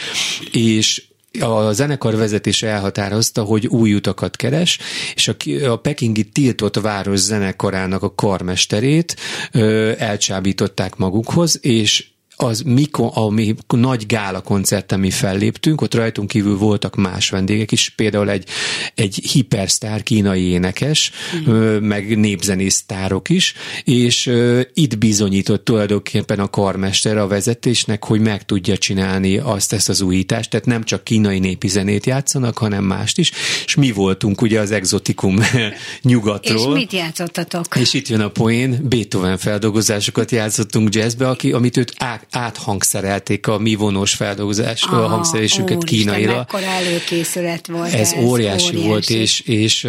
és 0.51 1.03
a 1.39 1.71
zenekar 1.71 2.15
vezetés 2.15 2.63
elhatározta, 2.63 3.43
hogy 3.43 3.67
új 3.67 3.93
utakat 3.93 4.35
keres, 4.35 4.79
és 5.15 5.27
a, 5.27 5.35
a 5.69 5.75
pekingi 5.75 6.23
tiltott 6.23 6.75
város 6.75 7.19
zenekarának 7.19 8.03
a 8.03 8.15
karmesterét 8.15 9.15
ö, 9.51 9.91
elcsábították 9.97 10.95
magukhoz, 10.95 11.59
és 11.61 12.05
az 12.35 12.61
mikor, 12.61 13.11
a 13.13 13.29
mi 13.29 13.55
nagy 13.67 14.05
gála 14.05 14.41
koncerten 14.41 14.99
mi 14.99 15.11
felléptünk, 15.11 15.81
ott 15.81 15.93
rajtunk 15.93 16.27
kívül 16.27 16.57
voltak 16.57 16.95
más 16.95 17.29
vendégek 17.29 17.71
is, 17.71 17.89
például 17.89 18.29
egy, 18.29 18.47
egy 18.95 19.15
hipersztár 19.31 20.03
kínai 20.03 20.41
énekes, 20.41 21.11
mm. 21.49 21.53
meg 21.77 22.17
népzenésztárok 22.17 23.29
is, 23.29 23.53
és 23.83 24.31
itt 24.73 24.97
bizonyított 24.97 25.65
tulajdonképpen 25.65 26.39
a 26.39 26.49
karmester 26.49 27.17
a 27.17 27.27
vezetésnek, 27.27 28.05
hogy 28.05 28.19
meg 28.19 28.45
tudja 28.45 28.77
csinálni 28.77 29.37
azt 29.37 29.73
ezt 29.73 29.89
az 29.89 30.01
újítást, 30.01 30.49
tehát 30.49 30.65
nem 30.65 30.83
csak 30.83 31.03
kínai 31.03 31.39
népi 31.39 31.67
zenét 31.67 32.05
játszanak, 32.05 32.57
hanem 32.57 32.83
mást 32.83 33.17
is, 33.17 33.31
és 33.65 33.75
mi 33.75 33.91
voltunk 33.91 34.41
ugye 34.41 34.59
az 34.59 34.71
exotikum 34.71 35.35
nyugatról. 36.01 36.71
És 36.71 36.79
mit 36.79 36.93
játszottatok? 36.93 37.65
És 37.75 37.93
itt 37.93 38.07
jön 38.07 38.21
a 38.21 38.29
poén, 38.29 38.79
Beethoven 38.89 39.37
feldolgozásokat 39.37 40.31
játszottunk 40.31 40.95
jazzbe, 40.95 41.27
aki, 41.27 41.51
amit 41.51 41.77
őt 41.77 41.93
á, 41.97 42.21
áthangszerelték 42.31 43.47
a 43.47 43.57
mi 43.57 43.75
vonós 43.75 44.13
feldolgozás, 44.13 44.83
a 44.83 44.95
hangszerésüket 44.95 45.83
kínaira. 45.83 46.47
Előkészület 46.77 47.67
volt 47.67 47.93
ez. 47.93 48.13
Ez 48.13 48.13
óriási, 48.13 48.25
óriási 48.25 48.87
volt, 48.87 49.09
és, 49.09 49.39
és 49.39 49.87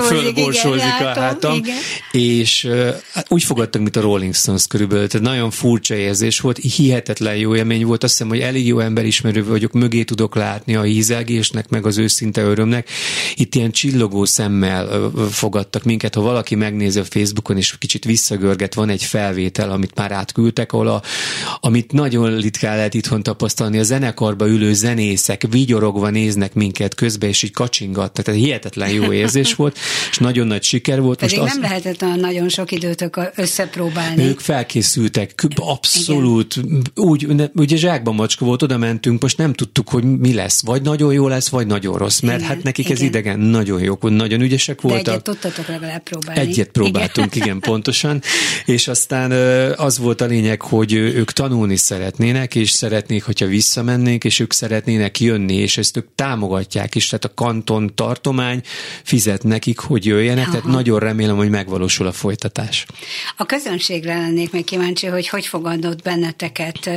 fölborsolzik 0.00 1.00
a 1.00 1.04
hátam, 1.04 1.54
igen. 1.54 1.76
és 2.12 2.64
uh, 2.64 2.88
úgy 3.28 3.42
fogadtak, 3.42 3.82
mint 3.82 3.96
a 3.96 4.00
Rolling 4.00 4.34
Stones 4.34 4.66
körülbelül, 4.66 5.08
tehát 5.08 5.26
nagyon 5.26 5.50
furcsa 5.50 5.94
érzés 5.94 6.40
volt, 6.40 6.58
hihetetlen 6.58 7.36
jó 7.36 7.56
élmény 7.56 7.84
volt, 7.84 8.02
azt 8.02 8.12
hiszem, 8.12 8.28
hogy 8.28 8.40
elég 8.40 8.66
jó 8.66 8.78
emberismerő 8.78 9.44
vagyok, 9.44 9.72
mögé 9.72 10.02
tudok 10.02 10.34
látni 10.34 10.74
a 10.74 10.82
hízelgésnek, 10.82 11.68
meg 11.68 11.86
az 11.86 11.98
őszinte 11.98 12.42
örömnek. 12.42 12.88
Itt 13.34 13.54
ilyen 13.54 13.70
csillogó 13.70 14.24
szemmel 14.24 15.10
fogadtak 15.30 15.84
minket, 15.84 16.14
ha 16.14 16.20
valaki 16.20 16.54
megnézi 16.54 16.98
a 16.98 17.04
Facebookon, 17.04 17.56
és 17.56 17.78
kicsit 17.78 18.04
visszagörget, 18.04 18.74
van 18.74 18.88
egy 18.88 19.02
felvétel, 19.02 19.70
amit 19.70 19.94
már 19.94 20.12
átküldtek, 20.12 20.72
ahol 20.72 20.88
a, 20.88 21.02
amit 21.60 21.92
nagyon 21.92 22.40
ritkán 22.40 22.76
lehet 22.76 22.94
itthon 22.94 23.22
tapasztalni, 23.22 23.78
a 23.78 23.82
zenekarba 23.82 24.48
ülő 24.48 24.74
zenészek 24.74 25.46
vigyorogva 25.50 26.10
néznek 26.10 26.54
minket 26.54 26.94
közbe, 26.94 27.26
és 27.26 27.42
így 27.42 27.52
kacsingatnak, 27.52 28.24
tehát 28.24 28.40
hihetetlen 28.40 28.85
hihetetlen 28.86 29.12
jó 29.12 29.22
érzés 29.22 29.54
volt, 29.54 29.78
és 30.10 30.18
nagyon 30.18 30.46
nagy 30.46 30.62
siker 30.62 31.00
volt. 31.00 31.18
Pedig 31.18 31.38
Most 31.38 31.54
nem 31.54 31.62
az... 31.62 31.68
lehetett 31.68 32.02
olyan 32.02 32.18
nagyon 32.18 32.48
sok 32.48 32.72
időtök 32.72 33.20
összepróbálni. 33.34 34.22
Ők 34.22 34.40
felkészültek, 34.40 35.34
abszolút, 35.54 36.56
Igen. 36.56 36.82
úgy, 36.94 37.50
ugye 37.54 37.76
zsákban 37.76 38.14
macska 38.14 38.44
volt, 38.44 38.62
oda 38.62 38.76
mentünk, 38.76 39.22
most 39.22 39.38
nem 39.38 39.52
tudtuk, 39.52 39.88
hogy 39.88 40.04
mi 40.04 40.34
lesz, 40.34 40.62
vagy 40.64 40.82
nagyon 40.82 41.12
jó 41.12 41.28
lesz, 41.28 41.48
vagy 41.48 41.66
nagyon 41.66 41.96
rossz, 41.98 42.20
mert 42.20 42.38
igen, 42.38 42.48
hát 42.48 42.62
nekik 42.62 42.84
igen. 42.84 42.96
ez 42.96 43.02
idegen 43.02 43.38
nagyon 43.38 43.82
jók, 43.82 44.10
nagyon 44.10 44.40
ügyesek 44.40 44.80
voltak. 44.80 45.04
De 45.04 45.10
egyet 45.10 45.22
tudtatok 45.22 45.66
legalább 45.66 46.02
próbálni. 46.02 46.40
Egyet 46.40 46.68
próbáltunk, 46.68 47.34
igen, 47.34 47.46
igen 47.46 47.60
pontosan, 47.70 48.22
és 48.64 48.88
aztán 48.88 49.30
az 49.76 49.98
volt 49.98 50.20
a 50.20 50.24
lényeg, 50.24 50.60
hogy 50.60 50.92
ők 50.92 51.32
tanulni 51.32 51.76
szeretnének, 51.76 52.54
és 52.54 52.70
szeretnék, 52.70 53.24
hogyha 53.24 53.46
visszamennénk, 53.46 54.24
és 54.24 54.40
ők 54.40 54.52
szeretnének 54.52 55.20
jönni, 55.20 55.54
és 55.54 55.78
ezt 55.78 55.96
ők 55.96 56.06
támogatják 56.14 56.94
is, 56.94 57.06
tehát 57.06 57.24
a 57.24 57.34
kanton 57.34 57.94
tartomány 57.94 58.62
fizet 59.02 59.42
nekik, 59.42 59.78
hogy 59.78 60.06
jöjjenek, 60.06 60.46
Aha. 60.46 60.52
tehát 60.52 60.66
nagyon 60.66 60.98
remélem, 60.98 61.36
hogy 61.36 61.50
megvalósul 61.50 62.06
a 62.06 62.12
folytatás. 62.12 62.86
A 63.36 63.46
közönségre 63.46 64.18
lennék 64.18 64.52
még 64.52 64.64
kíváncsi, 64.64 65.06
hogy 65.06 65.28
hogy 65.28 65.46
fogadott 65.46 66.02
benneteket. 66.02 66.90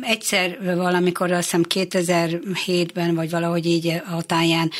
Egyszer 0.00 0.58
valamikor 0.76 1.32
azt 1.32 1.42
hiszem 1.42 1.64
2007-ben, 1.68 3.14
vagy 3.14 3.30
valahogy 3.30 3.66
így 3.66 4.00
a 4.16 4.22
táján 4.22 4.70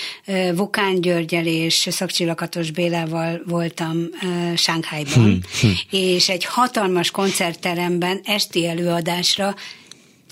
Vukán 0.54 1.00
Györgyel 1.00 1.46
és 1.46 1.88
Szakcsillakatos 1.90 2.70
Bélával 2.70 3.42
voltam 3.46 4.08
Sánkhájban, 4.56 5.44
hmm, 5.60 5.72
és 5.90 6.28
egy 6.28 6.44
hatalmas 6.44 7.10
koncertteremben 7.10 8.20
esti 8.24 8.66
előadásra 8.66 9.54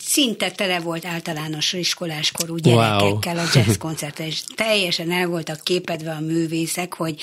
szinte 0.07 0.51
tele 0.51 0.81
volt 0.81 1.05
általános 1.05 1.73
iskoláskorú 1.73 2.57
gyerekekkel 2.57 3.35
wow. 3.35 3.45
a 3.45 3.49
jazz 3.55 3.77
koncert, 3.87 4.19
és 4.19 4.43
teljesen 4.55 5.13
el 5.13 5.27
voltak 5.27 5.61
képedve 5.63 6.11
a 6.11 6.21
művészek, 6.21 6.95
hogy 6.95 7.21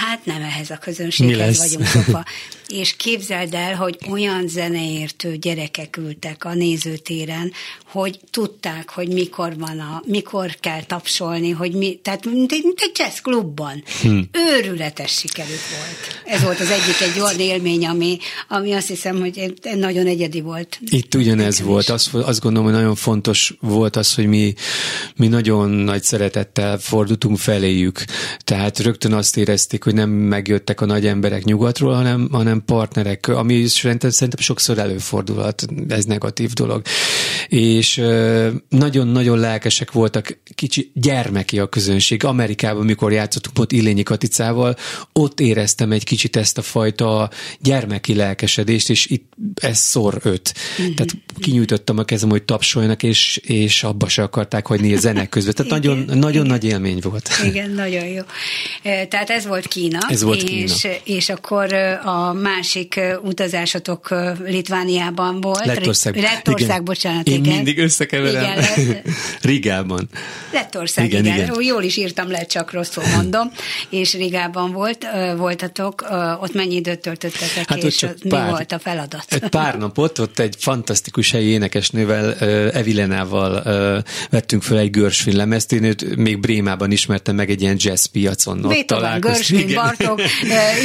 hát 0.00 0.24
nem 0.24 0.42
ehhez 0.42 0.70
a 0.70 0.76
közönséghez 0.76 1.58
vagyunk 1.58 1.86
szokva. 1.86 2.24
és 2.68 2.96
képzeld 2.96 3.54
el, 3.54 3.74
hogy 3.74 3.98
olyan 4.10 4.48
zeneértő 4.48 5.36
gyerekek 5.36 5.96
ültek 5.96 6.44
a 6.44 6.54
nézőtéren, 6.54 7.52
hogy 7.86 8.20
tudták, 8.30 8.90
hogy 8.90 9.08
mikor 9.08 9.58
van 9.58 9.78
a, 9.78 10.02
mikor 10.06 10.56
kell 10.60 10.82
tapsolni, 10.82 11.50
hogy 11.50 11.72
mi, 11.72 11.98
tehát 12.02 12.24
mint 12.24 12.52
egy, 12.52 12.62
mint 12.62 12.80
egy 12.80 12.98
jazz 12.98 13.18
klubban. 13.18 13.82
Hm. 14.02 14.18
Őrületes 14.32 15.12
sikerük 15.12 15.60
volt. 15.76 16.22
Ez 16.24 16.42
volt 16.42 16.60
az 16.60 16.70
egyik 16.70 17.00
egy 17.00 17.20
olyan 17.20 17.40
élmény, 17.40 17.86
ami, 17.86 18.18
ami 18.48 18.72
azt 18.72 18.88
hiszem, 18.88 19.20
hogy 19.20 19.54
nagyon 19.74 20.06
egyedi 20.06 20.40
volt. 20.40 20.78
Itt 20.84 21.14
ugyanez 21.14 21.60
volt. 21.60 21.88
Azt, 21.88 22.14
azt 22.14 22.40
gondolom, 22.40 22.68
hogy 22.68 22.78
nagyon 22.78 22.94
fontos 22.94 23.54
volt 23.60 23.96
az, 23.96 24.14
hogy 24.14 24.26
mi, 24.26 24.54
mi 25.16 25.28
nagyon 25.28 25.70
nagy 25.70 26.02
szeretettel 26.02 26.78
fordultunk 26.78 27.38
feléjük. 27.38 28.04
Tehát 28.44 28.78
rögtön 28.78 29.12
azt 29.12 29.36
érezték, 29.36 29.84
hogy 29.84 29.94
nem 29.94 30.10
megjöttek 30.10 30.80
a 30.80 30.86
nagy 30.86 31.06
emberek 31.06 31.44
nyugatról, 31.44 31.94
hanem, 31.94 32.28
hanem 32.32 32.55
partnerek, 32.64 33.28
ami 33.28 33.66
szerintem, 33.66 34.10
szerintem 34.10 34.42
sokszor 34.42 34.78
előfordulhat, 34.78 35.66
ez 35.88 36.04
negatív 36.04 36.52
dolog. 36.52 36.82
És 37.48 38.02
nagyon-nagyon 38.68 39.38
lelkesek 39.38 39.92
voltak, 39.92 40.38
kicsi 40.54 40.90
gyermeki 40.94 41.58
a 41.58 41.68
közönség. 41.68 42.24
Amerikában, 42.24 42.84
mikor 42.84 43.12
játszottunk 43.12 43.58
ott 43.58 43.72
Illényi 43.72 44.02
Katicával, 44.02 44.76
ott 45.12 45.40
éreztem 45.40 45.92
egy 45.92 46.04
kicsit 46.04 46.36
ezt 46.36 46.58
a 46.58 46.62
fajta 46.62 47.30
gyermeki 47.60 48.14
lelkesedést, 48.14 48.90
és 48.90 49.06
itt 49.06 49.32
ez 49.54 49.78
szor 49.78 50.20
öt. 50.22 50.54
Mm-hmm. 50.82 50.94
Tehát 50.94 51.12
kinyújtottam 51.40 51.98
a 51.98 52.04
kezem, 52.04 52.28
hogy 52.28 52.42
tapsoljanak, 52.42 53.02
és, 53.02 53.36
és 53.36 53.82
abba 53.82 54.08
se 54.08 54.22
akarták 54.22 54.66
hagyni 54.66 54.94
a 54.94 54.98
zenek 54.98 55.28
között. 55.28 55.56
Tehát 55.56 55.70
nagyon, 55.70 55.98
igen, 55.98 56.18
nagyon 56.18 56.44
igen. 56.44 56.46
nagy 56.46 56.64
élmény 56.64 56.98
volt. 57.02 57.28
Igen, 57.44 57.70
nagyon 57.70 58.06
jó. 58.06 58.22
Tehát 58.82 59.30
ez 59.30 59.46
volt 59.46 59.66
Kína. 59.66 59.98
Ez 60.08 60.22
volt 60.22 60.42
és, 60.42 60.80
Kína. 60.80 60.94
És 61.04 61.28
akkor 61.28 61.72
a 62.04 62.32
másik 62.54 63.00
utazásatok 63.22 64.14
Litvániában 64.44 65.40
volt. 65.40 65.64
Lettország. 65.64 66.16
Lettország, 66.16 66.68
igen. 66.68 66.84
bocsánat, 66.84 67.28
Én 67.28 67.44
igen. 67.44 67.54
mindig 67.54 67.78
összekeverem. 67.78 68.58
Igen, 68.76 69.02
Rigában. 69.42 70.08
Lettország, 70.52 71.04
igen, 71.04 71.24
igen. 71.24 71.36
igen. 71.36 71.62
Jól 71.62 71.82
is 71.82 71.96
írtam 71.96 72.30
le, 72.30 72.46
csak 72.46 72.72
rosszul 72.72 73.04
mondom. 73.14 73.52
És 73.90 74.14
Rigában 74.14 74.72
volt, 74.72 75.06
voltatok, 75.36 76.04
ott 76.40 76.54
mennyi 76.54 76.74
időt 76.74 77.00
töltöttetek, 77.00 77.68
hát 77.68 77.82
és 77.82 78.06
mi 78.22 78.28
pár, 78.28 78.50
volt 78.50 78.72
a 78.72 78.78
feladat? 78.78 79.24
Egy 79.28 79.48
pár 79.48 79.78
napot, 79.84 80.18
ott 80.18 80.38
egy 80.38 80.54
fantasztikus 80.58 81.30
helyi 81.30 81.48
énekesnővel, 81.48 82.34
Evilenával 82.70 83.62
vettünk 84.30 84.62
föl 84.62 84.78
egy 84.78 84.90
Görsvin 84.90 85.36
lemezt. 85.36 85.72
Én 85.72 85.84
őt 85.84 86.16
még 86.16 86.38
Brémában 86.38 86.90
ismertem 86.90 87.34
meg 87.34 87.50
egy 87.50 87.60
ilyen 87.60 87.76
jazz 87.78 88.04
piacon. 88.04 88.64
Ott 88.64 88.86
találkoztunk. 88.86 89.60
Görsvin, 89.60 89.74
Bartók, 89.74 90.20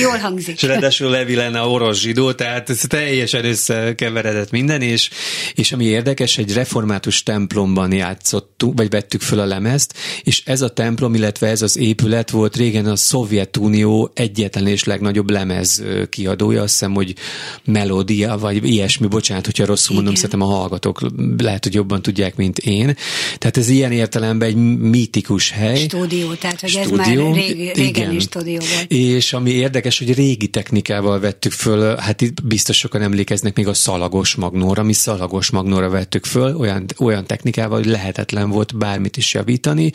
jól 0.01 0.17
hangzik. 0.17 0.55
És 0.55 0.61
ráadásul 0.61 1.09
Evilena 1.51 1.69
orosz 1.69 1.99
zsidó, 1.99 2.31
tehát 2.31 2.69
ez 2.69 2.81
teljesen 2.87 3.45
összekeveredett 3.45 4.51
minden, 4.51 4.81
és, 4.81 5.09
és 5.53 5.71
ami 5.71 5.85
érdekes, 5.85 6.37
egy 6.37 6.53
református 6.53 7.23
templomban 7.23 7.93
játszottunk, 7.93 8.77
vagy 8.77 8.89
vettük 8.89 9.21
föl 9.21 9.39
a 9.39 9.45
lemezt, 9.45 9.93
és 10.23 10.41
ez 10.45 10.61
a 10.61 10.69
templom, 10.69 11.13
illetve 11.13 11.47
ez 11.47 11.61
az 11.61 11.77
épület 11.77 12.29
volt 12.29 12.55
régen 12.55 12.85
a 12.85 12.95
Szovjetunió 12.95 14.11
egyetlen 14.13 14.67
és 14.67 14.83
legnagyobb 14.83 15.29
lemez 15.29 15.83
kiadója, 16.09 16.61
azt 16.61 16.71
hiszem, 16.71 16.93
hogy 16.93 17.15
Melodia, 17.63 18.37
vagy 18.37 18.69
ilyesmi, 18.69 19.07
bocsánat, 19.07 19.45
hogyha 19.45 19.65
rosszul 19.65 19.95
mondom, 19.95 20.15
szerintem 20.15 20.41
a 20.41 20.45
hallgatók 20.45 21.01
lehet, 21.37 21.63
hogy 21.63 21.73
jobban 21.73 22.01
tudják, 22.01 22.35
mint 22.35 22.57
én. 22.57 22.95
Tehát 23.37 23.57
ez 23.57 23.69
ilyen 23.69 23.91
értelemben 23.91 24.47
egy 24.47 24.55
mítikus 24.79 25.49
hely. 25.49 25.77
Stúdió, 25.77 26.33
tehát 26.33 26.59
hogy 26.59 26.69
stúdió, 26.69 26.99
ez 26.99 27.17
már 27.17 27.35
rég, 27.35 27.57
régen 27.57 27.87
igen. 27.87 28.13
is 28.13 28.23
stúdió 28.23 28.59
volt. 28.73 28.91
És 28.91 29.33
ami 29.33 29.49
érdekes, 29.49 29.97
hogy 29.97 30.13
régi 30.13 30.47
technikával 30.47 31.19
vettük 31.41 31.59
föl, 31.59 31.95
hát 31.97 32.21
itt 32.21 32.43
biztos 32.43 32.77
sokan 32.77 33.01
emlékeznek 33.01 33.55
még 33.55 33.67
a 33.67 33.73
szalagos 33.73 34.35
magnóra, 34.35 34.83
mi 34.83 34.93
szalagos 34.93 35.49
magnóra 35.49 35.89
vettük 35.89 36.25
föl, 36.25 36.55
olyan, 36.55 36.85
olyan 36.97 37.25
technikával, 37.25 37.77
hogy 37.77 37.87
lehetetlen 37.87 38.49
volt 38.49 38.77
bármit 38.77 39.17
is 39.17 39.33
javítani. 39.33 39.91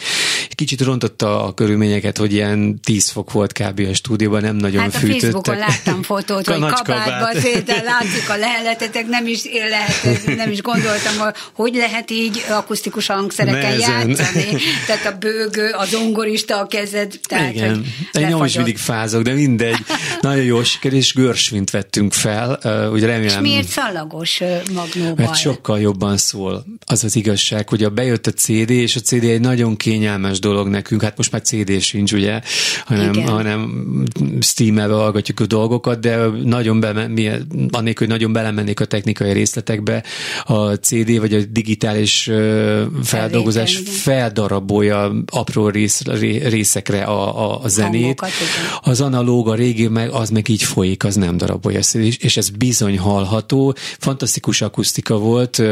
Kicsit 0.51 0.81
rontotta 0.81 1.45
a 1.45 1.55
körülményeket, 1.55 2.17
hogy 2.17 2.33
ilyen 2.33 2.81
10 2.81 3.11
fok 3.11 3.33
volt 3.33 3.53
kb. 3.53 3.81
a 3.91 3.95
stúdióban, 3.95 4.43
nem 4.43 4.57
nagyon 4.57 4.81
hát 4.81 4.95
fűtöttek. 4.95 5.19
a 5.19 5.21
Facebookon 5.21 5.57
láttam 5.57 6.03
fotót, 6.03 6.47
hogy 6.51 6.61
kabátban 6.61 7.41
szépen 7.41 7.85
látszik 7.85 8.31
a 8.31 8.37
leheletetek, 8.37 9.07
nem 9.07 9.27
is 9.27 9.43
lehet, 9.69 10.37
nem 10.37 10.51
is 10.51 10.63
gondoltam, 10.63 11.13
hogy 11.53 11.75
lehet 11.75 12.11
így 12.11 12.45
akusztikus 12.51 13.07
hangszereken 13.07 13.77
Nezen. 13.77 14.09
játszani. 14.09 14.45
Tehát 14.87 15.07
a 15.07 15.17
bőgő, 15.19 15.71
a 15.71 15.85
zongorista 15.85 16.61
a 16.61 16.67
kezed. 16.67 17.21
Tehát, 17.29 17.55
Igen. 17.55 17.85
Egy 18.13 18.29
nyom 18.29 18.45
is 18.45 18.55
mindig 18.55 18.79
fázok, 18.79 19.23
de 19.23 19.33
mindegy. 19.33 19.79
Nagyon 20.21 20.45
jó 20.45 20.63
siker, 20.63 20.93
és 20.93 21.13
görsvint 21.37 21.71
vettünk 21.71 22.13
fel. 22.13 22.59
Ugye 22.93 23.07
remélem, 23.07 23.45
és 23.45 23.51
miért 23.51 23.69
szallagos 23.69 24.41
magnóval? 24.75 25.15
Mert 25.17 25.35
sokkal 25.35 25.81
jobban 25.81 26.17
szól. 26.17 26.65
Az 26.87 27.05
az 27.05 27.17
igazság, 27.17 27.69
hogy 27.69 27.85
a 27.85 27.91
bejött 27.91 28.27
a 28.27 28.31
CD, 28.31 28.71
és 28.71 28.97
a 28.97 29.01
CD 29.01 29.25
egy 29.25 29.41
nagyon 29.41 29.77
kényelmes 29.77 30.39
dolog 30.39 30.69
nekünk. 30.69 31.03
Hát 31.03 31.17
most 31.17 31.33
már 31.33 31.43
CD 31.43 31.81
sincs, 31.81 32.13
ugye, 32.13 32.41
hanem, 32.85 33.23
hanem 33.23 34.03
Steam-elve 34.41 34.95
hallgatjuk 34.95 35.41
a 35.41 35.47
dolgokat, 35.47 36.01
de 36.01 36.17
nagyon 36.45 36.81
be, 36.81 36.89
annélkül, 37.71 38.07
hogy 38.07 38.09
nagyon 38.09 38.33
belemennék 38.33 38.81
a 38.81 38.85
technikai 38.85 39.33
részletekbe, 39.33 40.05
a 40.45 40.73
CD 40.73 41.19
vagy 41.19 41.35
a 41.35 41.41
digitális 41.51 42.31
feldolgozás 43.03 43.83
feldarabolja 43.87 45.13
apró 45.27 45.69
rész, 45.69 46.03
részekre 46.49 47.03
a, 47.03 47.51
a, 47.51 47.63
a 47.63 47.69
zenét. 47.69 48.03
Hangokat, 48.03 48.31
az 48.81 49.01
analóg, 49.01 49.49
a 49.49 49.55
régi, 49.55 49.89
meg, 49.89 50.11
az 50.11 50.31
meg 50.31 50.49
így 50.49 50.63
folyik, 50.63 51.05
az 51.05 51.15
nem 51.15 51.26
darabolja. 51.35 51.81
És 52.19 52.37
ez 52.37 52.49
bizony 52.49 52.99
hallható. 52.99 53.75
Fantasztikus 53.99 54.63
akusztika 54.63 55.19
volt, 55.19 55.63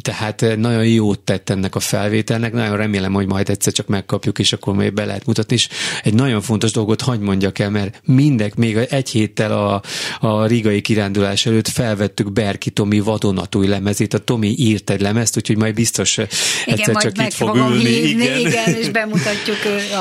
tehát 0.00 0.44
nagyon 0.56 0.86
jót 0.86 1.20
tett 1.20 1.50
ennek 1.50 1.74
a 1.74 1.80
felvételnek. 1.80 2.52
Nagyon 2.52 2.76
remélem, 2.76 3.12
hogy 3.12 3.26
majd 3.26 3.48
egyszer 3.48 3.72
csak 3.72 3.86
megkapjuk, 3.86 4.38
és 4.38 4.52
akkor 4.52 4.74
még 4.74 4.92
be 4.92 5.04
lehet 5.04 5.26
mutatni. 5.26 5.54
És 5.54 5.68
egy 6.02 6.14
nagyon 6.14 6.40
fontos 6.40 6.72
dolgot 6.72 7.00
hagyd 7.00 7.22
mondjak 7.22 7.58
el, 7.58 7.70
mert 7.70 8.00
mindek, 8.04 8.54
még 8.54 8.76
egy 8.76 9.10
héttel 9.10 9.52
a, 9.52 9.82
a 10.20 10.46
rigai 10.46 10.80
kirándulás 10.80 11.46
előtt 11.46 11.68
felvettük 11.68 12.32
Berki 12.32 12.70
Tomi 12.70 13.00
vadonatúj 13.00 13.66
lemezét. 13.66 14.14
A 14.14 14.18
Tomi 14.18 14.54
írt 14.58 14.90
egy 14.90 15.00
lemezt, 15.00 15.36
úgyhogy 15.36 15.56
majd 15.56 15.74
biztos 15.74 16.16
igen, 16.16 16.28
egyszer 16.66 16.94
majd 16.94 17.12
csak 17.14 17.26
itt 17.26 17.32
fog 17.32 17.56
ülni. 17.56 17.84
Hívni, 17.84 18.24
igen. 18.24 18.38
igen, 18.38 18.74
és 18.74 18.88
bemutatjuk 18.88 19.56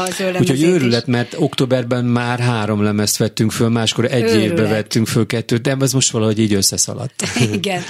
az 0.08 0.20
ő 0.20 0.36
Úgyhogy 0.40 0.64
őrület, 0.64 1.08
mert 1.08 1.36
októberben 1.38 2.06
már 2.06 2.40
három 2.40 2.84
lemezt 2.84 3.18
vettünk 3.18 3.52
föl, 3.52 3.70
máskor 3.70 4.06
egy 4.06 4.24
őrület. 4.24 4.44
évbe 4.44 4.68
vettünk 4.70 5.08
föl 5.08 5.26
kettőt, 5.26 5.62
de 5.62 5.76
ez 5.80 5.94
most 5.94 6.12
valahogy 6.12 6.40
így 6.40 6.54
összeszaladt. 6.54 7.24
Igen. 7.54 7.82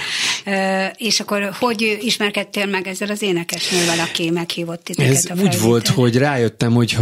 És 0.96 1.20
akkor 1.20 1.50
hogy 1.58 1.98
ismerkedtél 2.00 2.66
meg 2.66 2.86
ezzel 2.86 3.08
az 3.10 3.22
énekesnővel, 3.22 3.98
aki 3.98 4.30
meghívott 4.30 4.84
titeket 4.84 5.14
Ez 5.14 5.24
a 5.24 5.42
úgy 5.42 5.60
volt, 5.60 5.88
hogy 5.88 6.16
rájöttem, 6.16 6.72
hogy, 6.72 6.96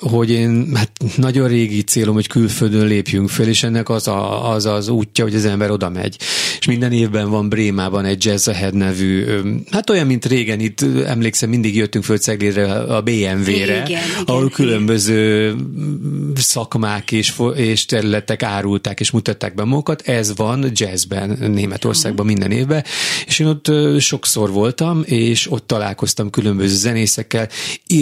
hogy 0.00 0.30
én, 0.30 0.70
hát 0.74 0.90
nagyon 1.16 1.48
régi 1.48 1.82
célom, 1.82 2.14
hogy 2.14 2.26
külföldön 2.26 2.86
lépjünk 2.86 3.28
föl, 3.28 3.46
és 3.46 3.62
ennek 3.62 3.88
az 3.88 4.08
a, 4.08 4.50
az, 4.50 4.66
az 4.66 4.88
útja, 4.88 5.24
hogy 5.24 5.34
az 5.34 5.44
ember 5.44 5.70
oda 5.70 5.88
megy. 5.88 6.16
És 6.58 6.66
minden 6.66 6.92
évben 6.92 7.30
van 7.30 7.48
Brémában 7.48 8.04
egy 8.04 8.24
Jazz 8.24 8.48
Ahead 8.48 8.74
nevű, 8.74 9.24
hát 9.70 9.90
olyan, 9.90 10.06
mint 10.06 10.26
régen 10.26 10.60
itt, 10.60 10.80
emlékszem, 11.06 11.48
mindig 11.48 11.76
jöttünk 11.76 12.04
föl 12.04 12.18
Ceglére 12.18 12.72
a 12.72 13.02
BMW-re, 13.02 13.82
igen, 13.86 14.02
ahol 14.24 14.44
igen, 14.44 14.50
különböző 14.50 15.46
igen. 15.46 16.32
szakmák 16.36 17.12
és, 17.12 17.32
és 17.54 17.84
területek 17.84 18.42
árulták 18.42 19.00
és 19.00 19.10
mutatták 19.18 19.54
be 19.54 19.64
magukat. 19.64 20.02
Ez 20.08 20.36
van 20.36 20.70
jazzben 20.72 21.38
Németországban 21.50 22.26
minden 22.26 22.50
évben, 22.50 22.84
és 23.26 23.38
én 23.38 23.46
ott 23.46 23.70
sokszor 23.98 24.50
voltam, 24.50 25.02
és 25.04 25.50
ott 25.50 25.66
találkoztam 25.66 26.30
különböző 26.30 26.74
zenészekkel. 26.74 27.48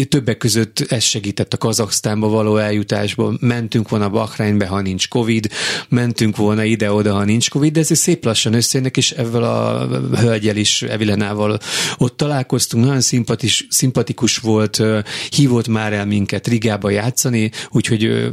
Többek 0.08 0.36
között 0.36 0.84
ez 0.88 1.02
segített 1.02 1.52
a 1.52 1.56
Kazaksztánba 1.56 2.28
való 2.28 2.56
eljutásban. 2.56 3.38
Mentünk 3.40 3.88
volna 3.88 4.08
Bahreinbe, 4.08 4.66
ha 4.66 4.80
nincs 4.80 5.08
Covid, 5.08 5.48
mentünk 5.88 6.36
volna 6.36 6.64
ide-oda, 6.64 7.14
ha 7.14 7.24
nincs 7.24 7.50
Covid, 7.50 7.72
de 7.72 7.80
ez 7.80 7.98
szép 7.98 8.24
lassan 8.24 8.54
összejönnek, 8.54 8.96
és 8.96 9.10
ezzel 9.10 9.42
a 9.42 9.88
hölgyel 10.16 10.56
is, 10.56 10.82
Evilenával 10.82 11.58
ott 11.96 12.16
találkoztunk, 12.16 12.84
nagyon 12.84 13.00
szimpatis, 13.00 13.66
szimpatikus 13.70 14.36
volt, 14.36 14.82
hívott 15.30 15.68
már 15.68 15.92
el 15.92 16.06
minket 16.06 16.46
Rigába 16.46 16.90
játszani, 16.90 17.50
úgyhogy 17.70 18.30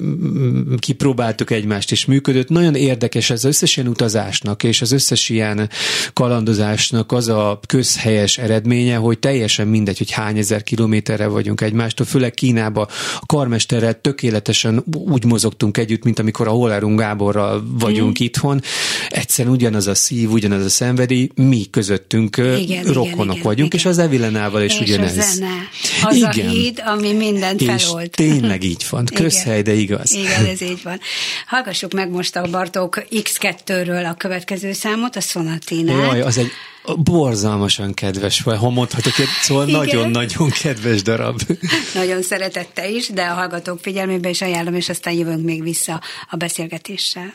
kipróbáltuk 0.79 1.51
egymást, 1.51 1.91
és 1.91 2.05
működött. 2.05 2.49
Nagyon 2.49 2.62
érdekes 2.71 3.29
ez 3.29 3.37
az 3.37 3.45
összes 3.45 3.77
ilyen 3.77 3.89
utazásnak, 3.89 4.63
és 4.63 4.81
az 4.81 4.91
összes 4.91 5.29
ilyen 5.29 5.69
kalandozásnak 6.13 7.11
az 7.11 7.27
a 7.27 7.59
közhelyes 7.67 8.37
eredménye, 8.37 8.95
hogy 8.95 9.19
teljesen 9.19 9.67
mindegy, 9.67 9.97
hogy 9.97 10.11
hány 10.11 10.37
ezer 10.37 10.63
kilométerre 10.63 11.27
vagyunk 11.27 11.61
egymástól, 11.61 12.05
főleg 12.05 12.33
Kínába 12.33 12.87
a 13.19 13.25
karmesterrel 13.25 14.01
tökéletesen 14.01 14.83
úgy 14.93 15.25
mozogtunk 15.25 15.77
együtt, 15.77 16.03
mint 16.03 16.19
amikor 16.19 16.47
a 16.47 16.51
Hollerung 16.51 16.99
Gáborral 16.99 17.63
vagyunk 17.79 18.21
mm. 18.21 18.25
itthon. 18.25 18.61
Egyszerűen 19.09 19.53
ugyanaz 19.53 19.87
a 19.87 19.95
szív, 19.95 20.31
ugyanaz 20.31 20.65
a 20.65 20.69
szenvedély, 20.69 21.29
mi 21.35 21.65
közöttünk 21.71 22.37
igen, 22.37 22.83
rokonok 22.83 23.33
igen, 23.33 23.43
vagyunk, 23.43 23.73
igen. 23.73 23.79
és 23.79 23.85
az 23.85 23.97
Evilenával 23.97 24.61
is 24.61 24.73
és 24.73 24.79
ugyanez. 24.79 25.17
A 25.17 25.21
zene, 25.21 25.47
az 26.03 26.15
igen. 26.15 26.47
a 26.47 26.49
híd, 26.49 26.81
ami 26.85 27.13
mindent 27.13 27.61
és 27.61 27.83
felold. 27.83 28.09
tényleg 28.09 28.63
így 28.63 28.85
van. 28.89 29.05
Közhely, 29.13 29.61
de 29.61 29.73
igaz. 29.73 30.13
Igen, 30.13 30.45
ez 30.45 30.61
így 30.61 30.79
van. 30.83 30.99
Hallgassuk 31.47 31.93
meg 31.93 32.09
most 32.09 32.35
a 32.35 32.47
Bartók 32.53 33.03
X2-ről 33.09 34.09
a 34.09 34.13
következő 34.13 34.71
számot, 34.73 35.15
a 35.15 35.19
Sonatinát. 35.19 36.11
Jaj, 36.11 36.21
az 36.21 36.37
egy 36.37 36.51
borzalmasan 36.97 37.93
kedves, 37.93 38.41
vagy 38.41 38.57
ha 38.57 38.69
mondhatok, 38.69 39.13
szóval 39.41 39.65
nagyon-nagyon 39.65 40.49
kedves 40.49 41.01
darab. 41.01 41.41
Nagyon 41.93 42.21
szeretette 42.21 42.89
is, 42.89 43.07
de 43.07 43.23
a 43.23 43.33
hallgatók 43.33 43.79
figyelmébe 43.79 44.29
is 44.29 44.41
ajánlom, 44.41 44.73
és 44.73 44.89
aztán 44.89 45.13
jövünk 45.13 45.43
még 45.43 45.63
vissza 45.63 46.01
a 46.29 46.35
beszélgetéssel. 46.35 47.31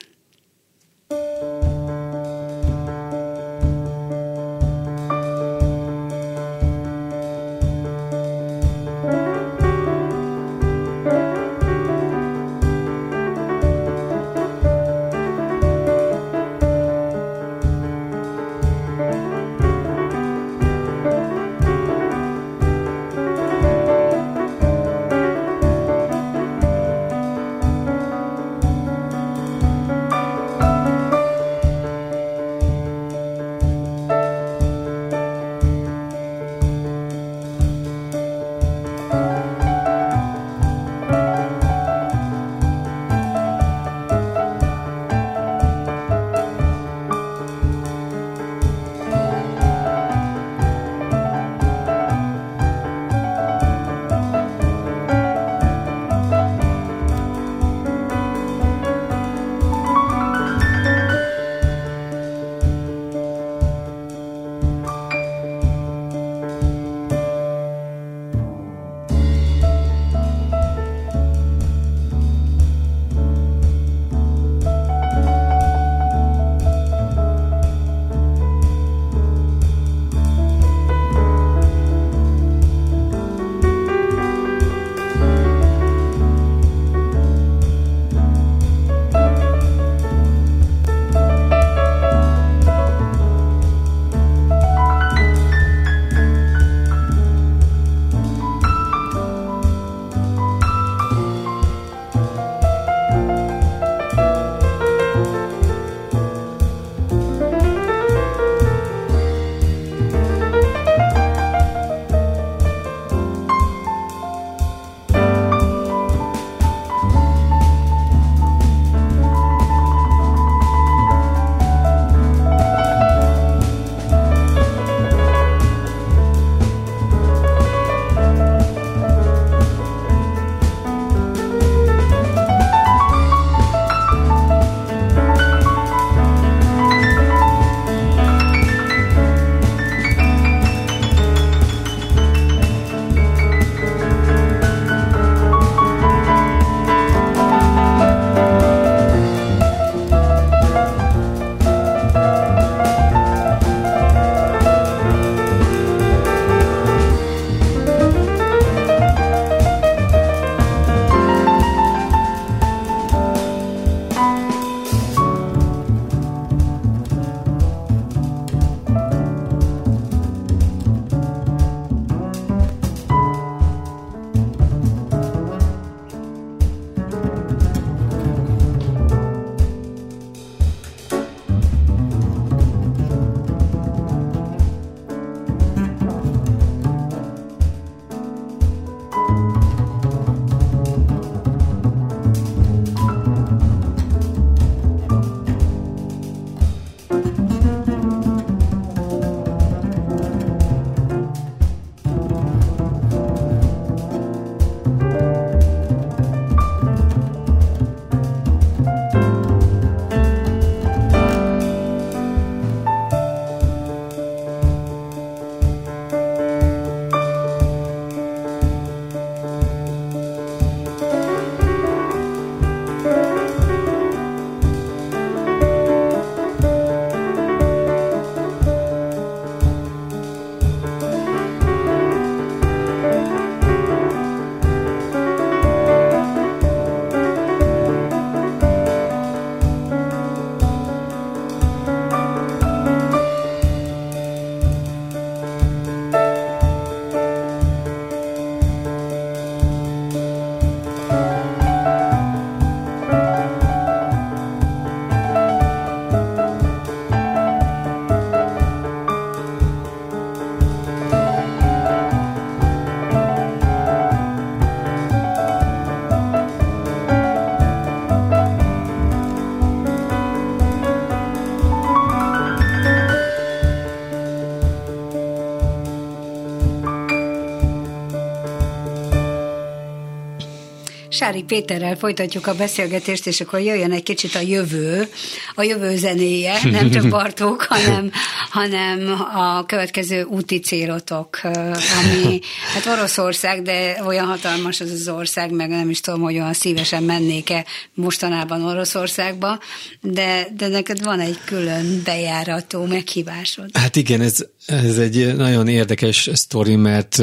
Sári 281.28 281.42
Péterrel 281.42 281.96
folytatjuk 281.96 282.46
a 282.46 282.54
beszélgetést, 282.54 283.26
és 283.26 283.40
akkor 283.40 283.60
jöjjön 283.60 283.92
egy 283.92 284.02
kicsit 284.02 284.34
a 284.34 284.40
jövő, 284.40 285.08
a 285.54 285.62
jövő 285.62 285.96
zenéje, 285.96 286.58
nem 286.64 286.90
csak 286.90 287.08
Bartók, 287.18 287.62
hanem, 287.62 288.10
hanem 288.50 289.26
a 289.34 289.66
következő 289.66 290.22
úti 290.22 290.58
célotok, 290.58 291.40
ami 291.42 292.40
hát 292.74 292.86
Oroszország, 292.86 293.62
de 293.62 294.02
olyan 294.06 294.26
hatalmas 294.26 294.80
az 294.80 294.90
az 294.90 295.08
ország, 295.08 295.50
meg 295.50 295.68
nem 295.68 295.90
is 295.90 296.00
tudom, 296.00 296.20
hogy 296.20 296.34
olyan 296.34 296.52
szívesen 296.52 297.02
mennék-e 297.02 297.64
mostanában 297.94 298.64
Oroszországba, 298.64 299.58
de, 300.00 300.46
de 300.56 300.68
neked 300.68 301.04
van 301.04 301.20
egy 301.20 301.38
külön 301.44 302.02
bejárató 302.04 302.84
meghívásod. 302.84 303.70
Hát 303.72 303.96
igen, 303.96 304.20
ez, 304.20 304.46
ez 304.68 304.98
egy 304.98 305.36
nagyon 305.36 305.68
érdekes 305.68 306.30
sztori, 306.32 306.76
mert 306.76 307.22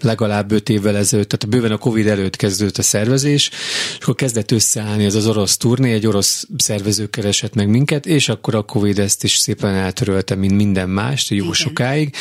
legalább 0.00 0.52
öt 0.52 0.68
évvel 0.68 0.96
ezelőtt, 0.96 1.28
tehát 1.28 1.48
bőven 1.48 1.76
a 1.76 1.78
Covid 1.78 2.06
előtt 2.06 2.36
kezdődött 2.36 2.78
a 2.78 2.82
szervezés, 2.82 3.50
és 3.98 4.02
akkor 4.02 4.14
kezdett 4.14 4.50
összeállni 4.50 5.04
ez 5.04 5.14
az 5.14 5.26
orosz 5.26 5.56
turné, 5.56 5.92
egy 5.92 6.06
orosz 6.06 6.46
szervező 6.56 7.06
keresett 7.06 7.54
meg 7.54 7.68
minket, 7.68 8.06
és 8.06 8.28
akkor 8.28 8.54
a 8.54 8.62
Covid 8.62 8.98
ezt 8.98 9.24
is 9.24 9.36
szépen 9.36 9.74
eltörölte, 9.74 10.34
mint 10.34 10.56
minden 10.56 10.88
mást, 10.88 11.30
jó 11.30 11.36
Igen. 11.36 11.52
sokáig. 11.52 12.14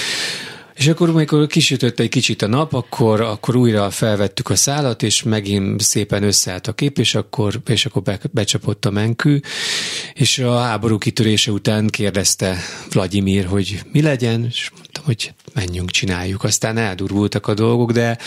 És 0.76 0.88
akkor, 0.88 1.10
amikor 1.10 1.48
kisütött 1.48 2.00
egy 2.00 2.10
kicsit 2.10 2.42
a 2.42 2.48
nap, 2.48 2.74
akkor, 2.74 3.22
akkor 3.22 3.56
újra 3.56 3.90
felvettük 3.90 4.50
a 4.50 4.56
szálat, 4.56 5.04
és 5.04 5.24
megint 5.24 5.82
szépen 5.82 6.24
összeállt 6.24 6.68
a 6.68 6.74
kép, 6.74 6.98
és 6.98 7.16
akkor, 7.16 7.62
és 7.66 7.86
akkor 7.86 8.02
be, 8.02 8.20
becsapott 8.32 8.86
a 8.86 8.90
menkű, 8.90 9.40
és 10.14 10.38
a 10.38 10.60
háború 10.60 10.98
kitörése 10.98 11.52
után 11.52 11.88
kérdezte 11.88 12.58
Vladimir, 12.92 13.46
hogy 13.46 13.82
mi 13.92 14.02
legyen, 14.02 14.46
és 14.46 14.72
mondtam, 14.74 15.04
hogy 15.04 15.34
menjünk, 15.54 15.92
csináljuk. 15.92 16.44
Aztán 16.44 16.78
eldurvultak 16.78 17.48
a 17.48 17.54
dolgok, 17.54 17.92
de, 17.92 18.18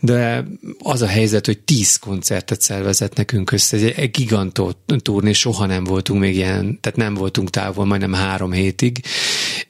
de 0.00 0.44
az 0.78 1.02
a 1.02 1.06
helyzet, 1.06 1.46
hogy 1.46 1.58
tíz 1.58 1.96
koncertet 1.96 2.60
szervezett 2.60 3.16
nekünk 3.16 3.52
össze, 3.52 3.76
egy, 3.76 3.94
egy 3.96 4.10
gigantó 4.10 4.72
turné, 5.02 5.32
soha 5.32 5.66
nem 5.66 5.84
voltunk 5.84 6.20
még 6.20 6.34
ilyen, 6.34 6.78
tehát 6.80 6.98
nem 6.98 7.14
voltunk 7.14 7.50
távol, 7.50 7.84
majdnem 7.84 8.12
három 8.12 8.52
hétig, 8.52 9.00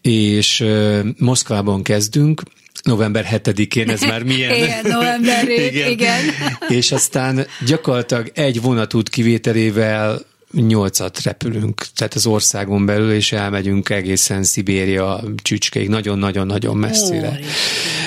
és 0.03 0.65
Moszkvában 1.19 1.83
kezdünk, 1.83 2.43
november 2.83 3.29
7-én, 3.31 3.91
ez 3.91 4.01
már 4.01 4.23
milyen? 4.23 4.55
igen, 4.63 4.81
november 4.83 5.49
igen. 5.71 5.91
igen. 5.91 6.21
És 6.69 6.93
aztán 6.93 7.47
gyakorlatilag 7.67 8.31
egy 8.35 8.61
vonatút 8.61 9.09
kivételével 9.09 10.21
nyolcat 10.53 11.23
repülünk, 11.23 11.85
tehát 11.97 12.15
az 12.15 12.27
országon 12.27 12.87
belül, 12.87 13.13
és 13.13 13.33
elmegyünk 13.33 13.91
egészen 13.91 14.43
Szibéria 14.43 15.21
csücskéig, 15.43 15.89
nagyon-nagyon-nagyon 15.89 16.77
messzire. 16.77 17.39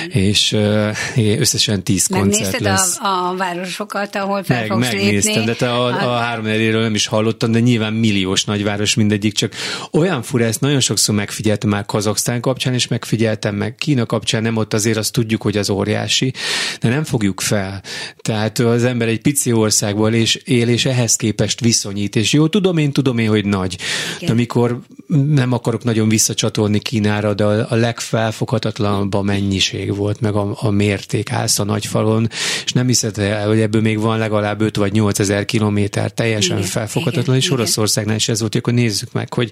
És 0.07 0.51
uh, 0.51 1.39
összesen 1.39 1.83
tíz 1.83 2.07
koncert 2.07 2.59
lesz. 2.59 2.99
A, 2.99 3.29
a 3.29 3.35
városokat, 3.37 4.15
ahol 4.15 4.43
fel 4.43 4.59
Meg, 4.59 4.67
fogsz 4.67 4.91
Megnéztem, 4.91 5.33
lépni. 5.33 5.45
de 5.45 5.55
te 5.55 5.71
a, 5.71 5.85
a, 5.85 6.13
a 6.13 6.17
három 6.17 6.45
eléről 6.45 6.81
nem 6.81 6.93
is 6.95 7.07
hallottam, 7.07 7.51
de 7.51 7.59
nyilván 7.59 7.93
milliós 7.93 8.43
nagyváros 8.43 8.93
mindegyik, 8.93 9.33
csak 9.33 9.53
olyan 9.91 10.21
fura, 10.21 10.43
ezt 10.43 10.61
nagyon 10.61 10.79
sokszor 10.79 11.15
megfigyeltem 11.15 11.69
már 11.69 11.85
Kazaksztán 11.85 12.41
kapcsán, 12.41 12.73
és 12.73 12.87
megfigyeltem 12.87 13.55
meg 13.55 13.75
Kína 13.75 14.05
kapcsán, 14.05 14.41
nem 14.41 14.55
ott 14.55 14.73
azért 14.73 14.97
azt 14.97 15.13
tudjuk, 15.13 15.41
hogy 15.41 15.57
az 15.57 15.69
óriási, 15.69 16.33
de 16.79 16.89
nem 16.89 17.03
fogjuk 17.03 17.41
fel. 17.41 17.81
Tehát 18.17 18.59
az 18.59 18.83
ember 18.83 19.07
egy 19.07 19.21
pici 19.21 19.51
országból 19.51 20.13
és 20.13 20.35
él, 20.35 20.69
és 20.69 20.85
ehhez 20.85 21.15
képest 21.15 21.59
viszonyít, 21.59 22.15
és 22.15 22.33
jó, 22.35 22.47
tudom 22.47 22.77
én, 22.77 22.91
tudom 22.91 23.17
én, 23.17 23.29
hogy 23.29 23.45
nagy. 23.45 23.73
Igen. 23.73 24.25
De 24.25 24.31
amikor 24.31 24.79
nem 25.33 25.51
akarok 25.51 25.83
nagyon 25.83 26.09
visszacsatolni 26.09 26.79
Kínára, 26.79 27.33
de 27.33 27.43
a, 27.43 27.75
legfelfoghatatlanabb 27.75 29.13
a 29.13 29.21
mennyiség 29.21 29.95
volt, 29.95 30.21
meg 30.21 30.35
a, 30.35 30.57
a 30.59 30.69
mérték 30.69 31.31
állsz 31.31 31.59
a 31.59 31.63
nagyfalon, 31.63 32.29
és 32.65 32.71
nem 32.71 32.87
hiszed 32.87 33.17
el, 33.17 33.47
hogy 33.47 33.59
ebből 33.59 33.81
még 33.81 33.99
van 33.99 34.17
legalább 34.17 34.61
5 34.61 34.75
vagy 34.75 34.91
8 34.91 35.19
ezer 35.19 35.45
kilométer 35.45 36.11
teljesen 36.11 36.57
igen, 36.57 36.69
felfoghatatlan, 36.69 37.35
igen, 37.35 37.47
és 37.47 37.51
Oroszországnál 37.51 38.15
is 38.15 38.27
ez 38.29 38.39
volt, 38.39 38.55
akkor 38.55 38.73
nézzük 38.73 39.11
meg, 39.11 39.33
hogy 39.33 39.51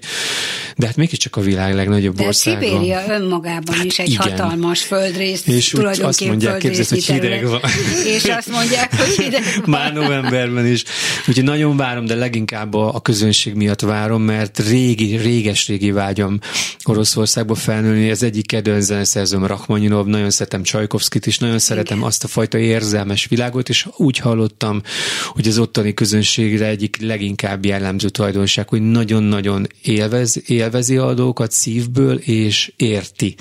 de 0.76 0.86
hát 0.86 0.96
mégiscsak 0.96 1.36
a 1.36 1.40
világ 1.40 1.74
legnagyobb 1.74 2.14
de 2.14 2.26
országa. 2.26 2.60
Szibéria 2.60 3.04
önmagában 3.08 3.74
hát 3.74 3.84
is 3.84 3.98
egy 3.98 4.10
igen. 4.10 4.28
hatalmas 4.28 4.82
földrész, 4.82 5.46
és 5.46 5.74
úgy 5.74 6.00
azt 6.00 6.24
mondják, 6.24 6.58
képzeld, 6.58 6.88
hogy 6.88 7.04
hideg 7.04 7.48
van. 7.48 7.60
És 8.04 8.24
azt 8.24 8.50
mondják, 8.50 8.94
hogy 8.96 9.24
hideg 9.24 9.42
van. 9.54 9.70
Már 9.70 9.92
novemberben 9.92 10.66
is. 10.66 10.84
Úgyhogy 11.28 11.44
nagyon 11.44 11.76
várom, 11.76 12.06
de 12.06 12.14
leginkább 12.14 12.73
a, 12.74 12.94
a 12.94 13.00
közönség 13.00 13.54
miatt 13.54 13.80
várom, 13.80 14.22
mert 14.22 14.58
régi, 14.58 15.16
réges-régi 15.16 15.90
vágyam 15.90 16.38
Oroszországba 16.84 17.54
felnőni. 17.54 18.10
Ez 18.10 18.22
egyik 18.22 18.46
kedvenc 18.46 18.84
zeneszerzőm 18.84 19.46
Rachmaninov, 19.46 20.06
nagyon 20.06 20.30
szeretem 20.30 20.62
Csajkovszkit 20.62 21.26
is, 21.26 21.38
nagyon 21.38 21.58
szeretem 21.58 21.96
Igen. 21.96 22.08
azt 22.08 22.24
a 22.24 22.28
fajta 22.28 22.58
érzelmes 22.58 23.26
világot, 23.26 23.68
és 23.68 23.86
úgy 23.96 24.18
hallottam, 24.18 24.82
hogy 25.28 25.48
az 25.48 25.58
ottani 25.58 25.94
közönségre 25.94 26.66
egyik 26.66 26.96
leginkább 27.00 27.64
jellemző 27.64 28.08
tulajdonság, 28.08 28.68
hogy 28.68 28.82
nagyon-nagyon 28.82 29.66
élvez, 29.82 30.42
élvezi 30.46 30.96
a 30.96 31.14
dolgokat 31.14 31.50
szívből, 31.52 32.16
és 32.16 32.72
érti. 32.76 33.34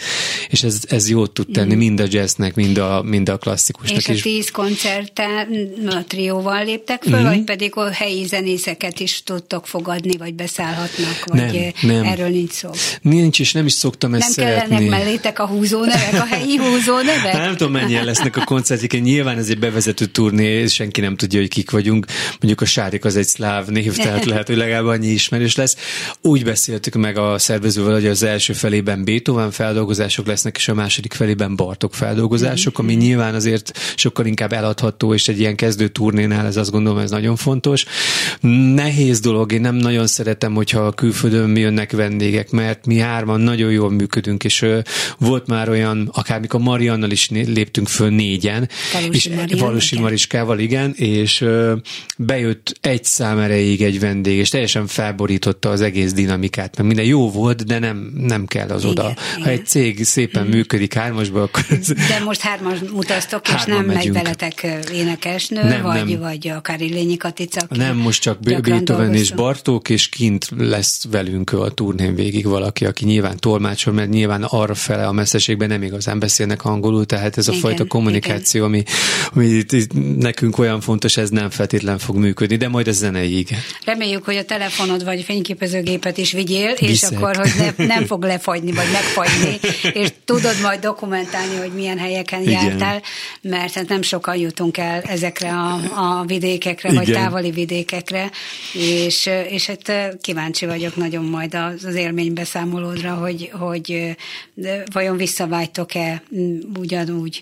És 0.50 0.64
ez, 0.64 0.80
ez 0.88 1.10
jót 1.10 1.32
tud 1.32 1.48
tenni 1.52 1.76
mm. 1.76 1.78
mind 1.78 2.00
a 2.00 2.06
jazznek, 2.10 2.56
mind 2.56 2.78
a, 2.78 3.02
mind 3.06 3.30
a 3.30 3.38
klasszikusnak. 3.38 4.08
És 4.08 4.20
a 4.20 4.22
tíz 4.22 4.52
koncerten 4.52 5.72
a 5.86 6.04
trióval 6.08 6.64
léptek 6.64 7.04
föl, 7.04 7.20
mm. 7.20 7.24
vagy 7.24 7.44
pedig 7.44 7.76
a 7.76 7.90
helyi 7.90 8.26
zenészeket 8.26 9.00
is 9.00 9.23
tudtok 9.24 9.68
fogadni, 9.68 10.18
vagy 10.18 10.34
beszállhatnak, 10.34 11.24
vagy 11.26 11.74
nem, 11.82 11.94
nem. 11.94 12.06
erről 12.06 12.30
nincs 12.30 12.52
szó? 12.52 12.70
Nincs, 13.02 13.40
és 13.40 13.52
nem 13.52 13.66
is 13.66 13.74
szoktam 13.74 14.14
ezt 14.14 14.22
Nem 14.22 14.32
szeretni. 14.32 14.70
kellenek 14.70 14.90
mellétek 14.90 15.40
a 15.40 15.48
húzónevek, 15.48 16.14
a 16.14 16.26
helyi 16.26 16.58
húzónevek? 16.58 17.34
Nem 17.34 17.56
tudom, 17.56 17.72
mennyien 17.72 18.06
lesznek 18.06 18.38
a 18.38 18.44
koncertjéken. 18.44 19.02
Nyilván 19.02 19.38
ez 19.38 19.50
egy 19.50 19.60
bevezető 19.60 20.06
turné, 20.06 20.66
senki 20.68 21.02
nem 21.02 21.16
tudja, 21.16 21.40
hogy 21.40 21.50
kik 21.50 21.72
vagyunk. 21.72 22.06
Mondjuk 22.30 22.62
a 22.62 22.66
Sárik 22.66 23.06
az 23.06 23.16
egy 23.16 23.28
szláv 23.28 23.68
név, 23.68 23.96
tehát 23.96 24.26
lehet, 24.32 24.48
hogy 24.48 24.58
legalább 24.58 24.86
annyi 24.86 25.08
ismerős 25.08 25.56
lesz. 25.56 25.76
Úgy 26.22 26.44
beszéltük 26.44 26.94
meg 26.94 27.18
a 27.18 27.40
szervezővel, 27.40 27.94
hogy 27.94 28.06
az 28.06 28.24
első 28.24 28.54
felében 28.54 29.06
Beethoven 29.06 29.52
feldolgozások 29.52 30.28
lesznek, 30.28 30.58
és 30.58 30.68
a 30.68 30.74
második 30.74 31.14
felében 31.14 31.56
Bartok 31.56 31.94
feldolgozások, 31.94 32.80
ami 32.80 32.94
nyilván 32.94 33.36
azért 33.36 33.94
sokkal 33.96 34.26
inkább 34.26 34.54
eladható, 34.54 35.14
és 35.14 35.28
egy 35.28 35.40
ilyen 35.40 35.56
kezdő 35.56 35.88
turnénál 35.88 36.46
ez 36.46 36.58
azt 36.58 36.72
gondolom, 36.72 37.00
ez 37.00 37.10
nagyon 37.10 37.36
fontos. 37.36 37.86
Nehéz 38.76 39.13
dolog, 39.20 39.52
én 39.52 39.62
nem 39.62 39.76
nagyon 39.76 40.08
szeretem, 40.08 40.54
hogyha 40.54 40.80
a 40.80 40.92
külföldön 40.92 41.58
jönnek 41.58 41.92
vendégek, 41.92 42.52
mert 42.52 42.86
mi 42.86 42.98
hárman 42.98 43.42
nagyon 43.42 43.72
jól 43.72 43.92
működünk, 43.92 44.44
és 44.44 44.66
volt 45.20 45.48
már 45.48 45.70
olyan, 45.70 46.10
akár 46.14 46.40
mikor 46.40 46.60
Mariannal 46.60 47.12
is 47.12 47.30
léptünk 47.30 47.88
föl 47.88 48.10
négyen, 48.10 48.70
Valósi 48.94 49.30
és 49.30 49.36
Marian, 49.36 49.60
Valósi. 49.60 50.00
Mariskával, 50.00 50.60
igen, 50.60 50.94
és 50.96 51.46
bejött 52.18 52.78
egy 52.82 53.04
szám 53.04 53.40
erejéig 53.40 53.82
egy 53.82 54.00
vendég, 54.00 54.38
és 54.38 54.50
teljesen 54.50 54.88
felborította 54.88 55.70
az 55.70 55.82
egész 55.82 56.14
dinamikát, 56.14 56.76
mert 56.76 56.88
minden 56.88 57.06
jó 57.06 57.32
volt, 57.32 57.66
de 57.66 57.80
nem, 57.80 58.12
nem 58.16 58.46
kell 58.46 58.68
az 58.68 58.84
igen, 58.84 58.92
oda. 58.92 59.02
Igen. 59.02 59.44
Ha 59.44 59.50
egy 59.50 59.66
cég 59.66 60.06
szépen 60.06 60.42
hmm. 60.44 60.52
működik 60.52 60.94
hármasba, 60.94 61.42
akkor... 61.42 61.66
De 62.08 62.20
most 62.24 62.42
hármas 62.42 62.78
utaztok, 62.92 63.48
és 63.50 63.64
nem 63.64 63.86
megyünk. 63.86 64.14
megy 64.14 64.24
veletek 64.24 64.68
énekesnő, 64.94 65.64
nem, 65.64 65.82
vagy, 65.82 66.06
nem. 66.06 66.20
vagy 66.20 66.48
akár 66.48 66.82
Illényi 66.82 67.18
Katica. 67.18 67.62
Nem, 67.70 67.98
most 67.98 68.22
csak 68.22 68.40
Beethoven 68.98 69.22
és 69.22 69.32
Bartók, 69.32 69.90
és 69.90 70.10
kint 70.10 70.50
lesz 70.58 71.06
velünk 71.12 71.52
a 71.52 71.70
turnén 71.70 72.16
végig 72.16 72.46
valaki, 72.46 72.86
aki 72.86 73.06
nyilván 73.06 73.40
tolmácsol, 73.40 73.94
mert 73.94 74.10
nyilván 74.10 74.44
arra 74.44 74.74
fele 74.74 75.08
a 75.08 75.12
messzeségben 75.12 75.68
nem 75.68 75.84
igazán 75.84 76.20
beszélnek 76.20 76.66
angolul, 76.66 77.06
tehát 77.06 77.38
ez 77.38 77.48
a 77.48 77.52
igen, 77.52 77.64
fajta 77.64 77.86
kommunikáció, 77.86 78.68
igen. 78.68 78.84
ami, 79.34 79.44
ami 79.52 79.66
nekünk 80.18 80.58
olyan 80.58 80.82
fontos, 80.82 81.18
ez 81.18 81.30
nem 81.30 81.50
feltétlen 81.50 81.98
fog 81.98 82.16
működni, 82.16 82.56
de 82.56 82.68
majd 82.68 82.88
a 82.88 82.92
zeneig. 82.92 83.50
Reméljük, 83.86 84.24
hogy 84.24 84.36
a 84.36 84.46
telefonod 84.46 85.04
vagy 85.04 85.24
fényképezőgépet 85.24 86.18
is 86.18 86.32
vigyél, 86.32 86.74
Viszek. 86.74 86.90
és 86.90 87.18
akkor, 87.18 87.36
hogy 87.36 87.52
ne, 87.58 87.86
nem 87.96 88.06
fog 88.06 88.24
lefagyni, 88.24 88.72
vagy 88.72 88.88
megfagyni, 88.92 89.60
és 90.02 90.10
tudod 90.26 90.56
majd 90.62 90.80
dokumentálni, 90.80 91.56
hogy 91.56 91.72
milyen 91.74 91.98
helyeken 91.98 92.42
igen. 92.42 92.54
jártál, 92.64 93.02
mert 93.42 93.74
hát 93.74 93.88
nem 93.88 94.02
sokan 94.02 94.36
jutunk 94.36 94.78
el 94.78 95.02
ezekre 95.02 95.50
a, 95.50 95.80
a 95.96 96.24
vidékekre, 96.26 96.90
igen. 96.90 97.04
vagy 97.04 97.14
távoli 97.14 97.52
vidékekre, 97.52 98.32
és, 98.84 99.30
és 99.50 99.66
hát 99.66 100.18
kíváncsi 100.22 100.66
vagyok 100.66 100.96
nagyon 100.96 101.26
majd 101.26 101.56
az, 101.56 101.84
az 101.84 101.96
élménybeszámolódra, 101.96 103.14
hogy, 103.14 103.50
hogy 103.60 104.16
vajon 104.94 105.18
visszavágytok-e 105.18 106.24
ugyanúgy. 106.80 107.42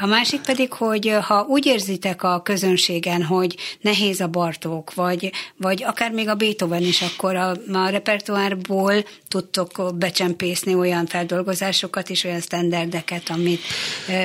A 0.00 0.06
másik 0.06 0.40
pedig, 0.40 0.72
hogy 0.72 1.16
ha 1.20 1.46
úgy 1.48 1.66
érzitek 1.66 2.22
a 2.22 2.42
közönségen, 2.42 3.22
hogy 3.22 3.56
nehéz 3.80 4.20
a 4.20 4.28
Bartók, 4.28 4.94
vagy, 4.94 5.32
vagy 5.56 5.82
akár 5.82 6.10
még 6.10 6.28
a 6.28 6.34
Beethoven 6.34 6.82
is, 6.82 7.02
akkor 7.02 7.36
a, 7.36 7.50
a 7.72 7.88
repertoárból 7.88 9.04
tudtok 9.28 9.94
becsempészni 9.94 10.74
olyan 10.74 11.06
feldolgozásokat 11.06 12.10
és 12.10 12.24
olyan 12.24 12.40
standardeket, 12.40 13.30
amit 13.30 13.62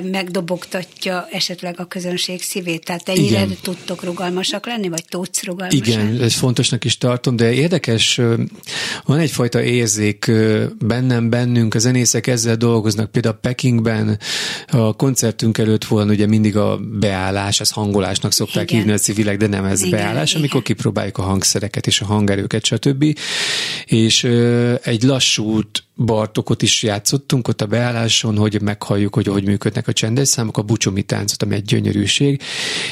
megdobogtatja 0.04 1.28
esetleg 1.32 1.80
a 1.80 1.86
közönség 1.86 2.42
szívét. 2.42 2.86
Tehát 2.86 3.10
ennyire 3.10 3.44
Igen. 3.44 3.58
tudtok 3.62 4.04
rugalmasak 4.04 4.66
lenni, 4.66 4.90
vagy 4.90 5.06
tudsz 5.10 5.44
rugalmasak? 5.44 5.88
Igen, 5.88 6.27
ez 6.28 6.34
fontosnak 6.34 6.84
is 6.84 6.98
tartom, 6.98 7.36
de 7.36 7.54
érdekes, 7.54 8.22
van 9.06 9.20
egyfajta 9.20 9.62
érzék 9.62 10.32
bennem, 10.80 11.30
bennünk, 11.30 11.74
a 11.74 11.80
zenészek 11.80 12.28
ezzel 12.28 12.56
dolgoznak, 12.56 13.12
például 13.12 13.36
Pekingben. 13.42 14.20
A 14.68 14.96
koncertünk 14.96 15.58
előtt 15.58 15.86
volna 15.86 16.12
ugye 16.12 16.28
mindig 16.28 16.58
a 16.58 16.80
beállás, 17.00 17.60
ez 17.60 17.72
hangolásnak 17.72 18.32
szokták 18.32 18.64
igen. 18.64 18.78
hívni 18.78 18.94
a 18.94 18.98
civilek, 18.98 19.38
de 19.38 19.48
nem 19.48 19.66
ez 19.66 19.82
igen, 19.82 20.00
beállás, 20.00 20.30
igen. 20.30 20.42
amikor 20.42 20.62
kipróbáljuk 20.62 21.18
a 21.18 21.22
hangszereket 21.22 21.88
és 21.88 22.02
a 22.02 22.06
hangerőket, 22.06 22.66
stb. 22.66 23.18
És 23.86 24.24
egy 24.84 25.04
lassút 25.04 25.88
Bartokot 26.06 26.62
is 26.62 26.84
játszottunk 26.84 27.48
ott 27.48 27.62
a 27.62 27.66
beálláson, 27.66 28.38
hogy 28.38 28.62
meghalljuk, 28.62 29.16
hogy 29.16 29.28
hogy 29.28 29.44
működnek 29.44 29.88
a 29.88 29.94
csendes 29.94 30.28
számok, 30.28 30.58
a 30.58 30.62
bucsomi 30.62 31.02
táncot, 31.02 31.44
ami 31.44 31.56
egy 31.56 31.64
gyönyörűség, 31.64 32.42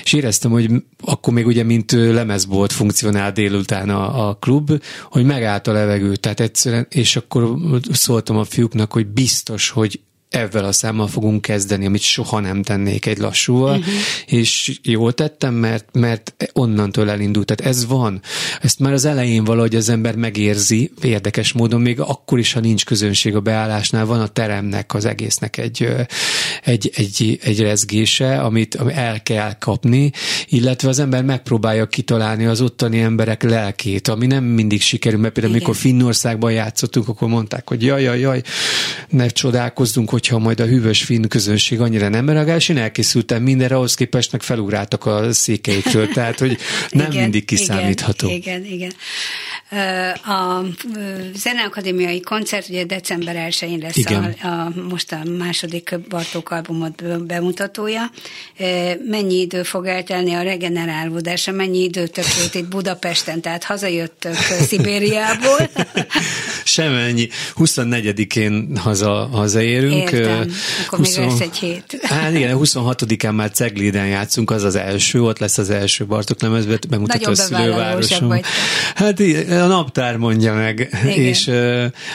és 0.04 0.14
éreztem, 0.14 0.52
hogy 0.52 0.72
akkor 1.02 1.34
még 1.34 1.46
ugye, 1.46 1.64
mint 1.64 1.92
lemezbolt 1.92 2.72
funkcionál 2.72 3.25
délután 3.32 3.90
a, 3.90 4.28
a 4.28 4.34
klub, 4.34 4.84
hogy 5.04 5.26
megállt 5.26 5.68
a 5.68 5.72
levegő, 5.72 6.16
tehát 6.16 6.40
egyszerűen, 6.40 6.88
és 6.90 7.16
akkor 7.16 7.56
szóltam 7.92 8.38
a 8.38 8.44
fiúknak, 8.44 8.94
hogy 8.94 9.08
biztos, 9.08 9.70
hogy 9.70 10.00
ezzel 10.36 10.66
a 10.66 10.72
számmal 10.72 11.08
fogunk 11.08 11.42
kezdeni, 11.42 11.86
amit 11.86 12.02
soha 12.02 12.40
nem 12.40 12.64
tennék 12.64 13.06
egy 13.06 13.18
lassúval, 13.18 13.78
uh-huh. 13.78 13.94
és 14.26 14.80
jól 14.84 15.14
tettem, 15.14 15.54
mert, 15.54 15.86
mert 15.92 16.36
onnantól 16.54 17.10
elindult. 17.10 17.46
Tehát 17.46 17.74
ez 17.74 17.86
van. 17.86 18.22
Ezt 18.62 18.80
már 18.80 18.94
az 18.94 19.06
elején 19.06 19.44
valahogy 19.44 19.76
az 19.76 19.90
ember 19.90 20.16
megérzi, 20.16 20.92
érdekes 21.02 21.54
módon, 21.54 21.82
még 21.82 22.00
akkor 22.00 22.40
is, 22.40 22.54
ha 22.54 22.60
nincs 22.60 22.86
közönség 22.86 23.36
a 23.36 23.40
beállásnál, 23.40 24.06
van 24.06 24.22
a 24.22 24.28
teremnek, 24.28 24.94
az 24.94 25.06
egésznek 25.06 25.58
egy, 25.58 25.88
egy, 26.64 26.92
egy, 26.96 27.40
egy 27.44 27.60
rezgése, 27.60 28.42
amit 28.42 28.76
el 28.76 29.24
kell 29.24 29.54
kapni, 29.54 30.12
illetve 30.48 30.90
az 30.90 31.00
ember 31.00 31.24
megpróbálja 31.24 31.86
kitalálni 31.88 32.46
az 32.46 32.62
ottani 32.62 33.00
emberek 33.00 33.44
lelkét, 33.44 34.08
ami 34.08 34.26
nem 34.26 34.44
mindig 34.44 34.82
sikerül, 34.82 35.20
mert 35.20 35.34
például 35.34 35.56
Igen. 35.56 35.66
amikor 35.66 35.82
Finnországban 35.82 36.52
játszottunk, 36.52 37.08
akkor 37.08 37.28
mondták, 37.28 37.70
hogy 37.70 37.84
jaj, 37.84 38.04
jaj, 38.04 38.20
jaj, 38.20 38.42
ne 39.10 39.28
csodálkozzunk, 39.28 40.10
hogyha 40.28 40.44
majd 40.44 40.60
a 40.60 40.66
hűvös 40.66 41.04
finn 41.04 41.28
közönség 41.28 41.80
annyira 41.80 42.10
nem 42.10 42.30
reagál, 42.30 42.56
és 42.56 42.70
én 42.70 42.78
elkészültem 42.78 43.44
mindenre, 43.44 43.76
ahhoz 43.76 43.94
képest 43.94 44.32
meg 44.32 44.42
felugráltak 44.42 45.06
a 45.06 45.34
székeikről, 45.34 46.08
tehát 46.08 46.40
hogy 46.40 46.58
nem 46.90 47.12
igen, 47.12 47.22
mindig 47.22 47.46
kiszámítható. 47.46 48.30
Igen, 48.30 48.64
igen, 48.64 48.74
igen. 48.74 48.92
A 50.26 50.62
Zeneakadémiai 51.36 52.20
koncert 52.22 52.70
ugye 52.70 52.84
december 52.84 53.48
1-én 53.50 53.78
lesz 53.78 53.96
igen. 53.96 54.36
a, 54.42 54.48
a, 54.48 54.72
most 54.90 55.12
a 55.12 55.20
második 55.38 56.00
Bartók 56.10 56.52
albumot 56.52 57.26
bemutatója. 57.26 58.12
Mennyi 59.10 59.40
idő 59.40 59.64
fog 59.64 59.86
eltelni 59.86 60.34
a 60.34 60.42
regenerálódása, 60.42 61.52
mennyi 61.52 61.84
idő 61.84 62.08
tökélt 62.08 62.56
itt 62.56 62.68
Budapesten, 62.68 63.42
tehát 63.42 63.64
hazajöttök 63.64 64.36
Szibériából? 64.68 65.70
Semennyi. 66.64 67.28
24-én 67.56 68.78
haza, 68.78 69.30
hazaérünk. 69.32 70.12
Értem. 70.12 70.52
Akkor 70.86 71.00
20... 71.00 71.18
még 71.18 71.28
lesz 71.28 71.40
egy 71.40 71.58
hét. 71.58 72.00
Hát 72.16 72.34
igen, 72.34 72.58
26-án 72.62 73.36
már 73.36 73.52
Cegliden 73.52 74.08
játszunk, 74.08 74.52
az 74.52 74.64
az 74.64 74.76
első, 74.76 75.22
ott 75.22 75.40
lesz 75.40 75.58
az 75.58 75.70
első 75.70 76.06
Bartók 76.06 76.42
lemezbe, 76.42 76.80
bemutató 76.90 77.32
a 77.32 77.36
szülővárosom. 77.36 78.40
Hát 78.96 79.20
a 79.66 79.68
naptár 79.68 80.18
mondja 80.18 80.54
meg. 80.54 80.80
Igen. 80.80 81.18
És 81.18 81.50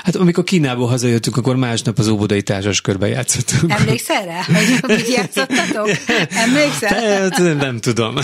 hát 0.02 0.16
amikor 0.16 0.44
Kínából 0.44 0.86
hazajöttünk, 0.86 1.36
akkor 1.36 1.56
másnap 1.56 1.98
az 1.98 2.08
Óbudai 2.08 2.42
Társas 2.42 2.82
játszottunk. 3.00 3.72
Emlékszel 3.72 4.24
rá, 4.24 4.42
hogy 4.42 4.96
mit 4.96 5.08
játszottatok? 5.08 5.90
Emlékszel? 6.30 7.28
Nem, 7.36 7.56
nem 7.56 7.78
tudom. 7.78 8.14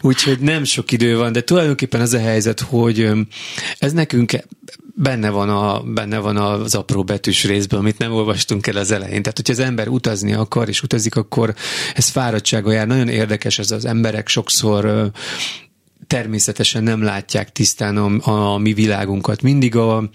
Úgyhogy 0.00 0.38
nem 0.38 0.64
sok 0.64 0.92
idő 0.92 1.16
van, 1.16 1.32
de 1.32 1.42
tulajdonképpen 1.42 2.00
az 2.00 2.14
a 2.14 2.18
helyzet, 2.18 2.60
hogy 2.60 3.10
ez 3.78 3.92
nekünk 3.92 4.32
benne 4.96 5.30
van, 5.30 5.48
a, 5.48 5.80
benne 5.80 6.18
van 6.18 6.36
az 6.36 6.74
apró 6.74 7.04
betűs 7.04 7.44
részben, 7.44 7.78
amit 7.78 7.98
nem 7.98 8.12
olvastunk 8.12 8.66
el 8.66 8.76
az 8.76 8.90
elején. 8.90 9.22
Tehát, 9.22 9.36
hogyha 9.36 9.52
az 9.52 9.68
ember 9.68 9.88
utazni 9.88 10.32
akar, 10.32 10.68
és 10.68 10.82
utazik, 10.82 11.16
akkor 11.16 11.54
ez 11.94 12.08
fáradtsága 12.08 12.72
jár. 12.72 12.86
Nagyon 12.86 13.08
érdekes 13.08 13.58
ez 13.58 13.70
az 13.70 13.84
emberek 13.84 14.28
sokszor 14.28 15.10
természetesen 16.06 16.82
nem 16.82 17.02
látják 17.02 17.52
tisztán 17.52 17.96
a, 17.96 18.30
a 18.54 18.58
mi 18.58 18.72
világunkat. 18.72 19.42
Mindig 19.42 19.76
a, 19.76 20.08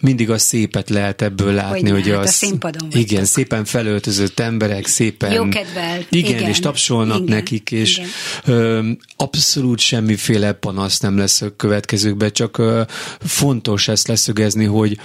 mindig 0.00 0.30
a 0.30 0.38
szépet 0.38 0.90
lehet 0.90 1.22
ebből 1.22 1.52
látni. 1.52 1.90
Hogy, 1.90 2.02
hogy 2.02 2.10
hát 2.10 2.18
az, 2.18 2.28
a 2.28 2.32
színpadon 2.32 2.88
Igen, 2.92 3.24
szépen 3.24 3.64
felöltözött 3.64 4.40
emberek, 4.40 4.86
szépen... 4.86 5.32
Jókedvel. 5.32 6.04
Igen, 6.08 6.30
igen, 6.30 6.48
és 6.48 6.58
tapsolnak 6.58 7.20
igen, 7.20 7.34
nekik, 7.34 7.70
és 7.70 7.96
igen. 7.96 8.08
Ö, 8.44 8.90
abszolút 9.16 9.78
semmiféle 9.78 10.52
panasz 10.52 11.00
nem 11.00 11.16
lesz 11.16 11.42
a 11.42 11.56
következőkben, 11.56 12.32
csak 12.32 12.58
ö, 12.58 12.82
fontos 13.20 13.88
ezt 13.88 14.08
leszögezni, 14.08 14.64
hogy 14.64 14.98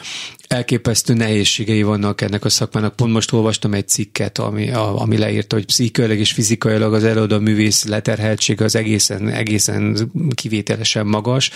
elképesztő 0.48 1.14
nehézségei 1.14 1.84
vannak 1.84 2.22
ennek 2.22 2.46
a 2.46 2.50
szakmának. 2.50 2.96
Pont 2.96 3.14
most 3.14 3.34
olvastam 3.34 3.74
egy 3.74 3.88
cikket, 3.88 4.38
ami, 4.38 4.72
a, 4.72 5.02
ami 5.02 5.18
leírta, 5.18 5.56
hogy 5.56 5.66
pszichailag 5.66 6.18
és 6.18 6.32
fizikailag 6.32 6.94
az 6.94 7.04
előadó 7.04 7.40
művész 7.40 7.86
leterheltsége 7.86 8.64
az 8.66 8.76
egészen, 8.76 9.30
egészen 9.30 10.12
kivételesen 10.34 11.06
magas. 11.06 11.50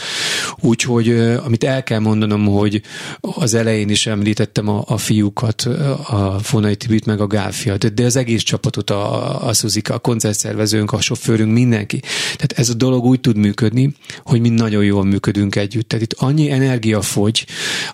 Úgyhogy 0.59 1.09
amit 1.43 1.63
el 1.63 1.83
kell 1.83 1.99
mondanom, 1.99 2.45
hogy 2.45 2.81
az 3.19 3.53
elején 3.53 3.89
is 3.89 4.05
említettem 4.07 4.67
a, 4.67 4.83
a 4.87 4.97
fiúkat, 4.97 5.61
a 6.07 6.39
Fonai 6.41 6.75
Tibit 6.75 7.05
meg 7.05 7.21
a 7.21 7.27
Gáfiat, 7.27 7.93
de 7.93 8.05
az 8.05 8.15
egész 8.15 8.41
csapatot, 8.41 8.89
a, 8.89 9.47
a 9.47 9.53
Szuzika, 9.53 9.93
a 9.93 9.99
koncertszervezőnk, 9.99 10.91
a 10.91 11.01
sofőrünk, 11.01 11.51
mindenki. 11.51 11.99
Tehát 12.35 12.53
ez 12.55 12.69
a 12.69 12.73
dolog 12.73 13.03
úgy 13.03 13.19
tud 13.19 13.37
működni, 13.37 13.95
hogy 14.23 14.41
mi 14.41 14.49
nagyon 14.49 14.83
jól 14.83 15.03
működünk 15.03 15.55
együtt. 15.55 15.87
Tehát 15.87 16.05
itt 16.05 16.13
annyi 16.13 16.51
energia 16.51 17.01
fogy, 17.01 17.45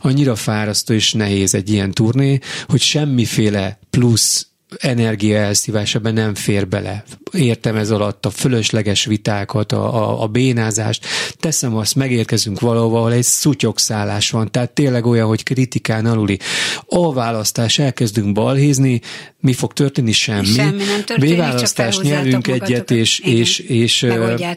annyira 0.02 0.36
fárasztó 0.36 0.94
és 0.94 1.14
nehéz 1.14 1.56
egy 1.56 1.70
ilyen 1.70 1.92
turné, 1.92 2.40
hogy 2.68 2.82
semmiféle 2.82 3.80
plusz 3.90 4.48
energia 4.78 5.38
elszívásában 5.38 6.14
nem 6.14 6.36
fér 6.36 6.68
bele. 6.68 7.04
Értem 7.32 7.76
ez 7.76 7.92
alatt 7.92 8.26
a 8.26 8.30
fölösleges 8.30 9.06
vitákat, 9.06 9.72
a, 9.72 9.96
a, 9.96 10.22
a 10.22 10.28
bénázást. 10.28 11.06
Teszem 11.40 11.76
azt, 11.76 11.96
megérkezünk 11.96 12.60
valahol, 12.60 12.98
ahol 12.98 13.14
egy 13.14 13.24
szutyogszállás 13.24 14.32
van, 14.32 14.52
tehát 14.52 14.72
tényleg 14.72 15.06
olyan, 15.06 15.28
hogy 15.28 15.44
kritikán 15.44 16.06
aluli. 16.06 16.40
A 16.86 17.14
választás, 17.14 17.80
elkezdünk 17.80 18.34
balhézni, 18.34 19.02
mi 19.40 19.54
fog 19.54 19.74
történni? 19.74 20.12
Semmi. 20.12 20.46
Semmi 20.46 20.84
nem 20.84 21.04
történik, 21.04 21.36
B-választás 21.36 21.98
nyelünk 21.98 22.48
egyet, 22.48 22.92
és, 22.92 23.20
igen, 23.20 23.36
és, 23.36 23.60
és 23.60 24.08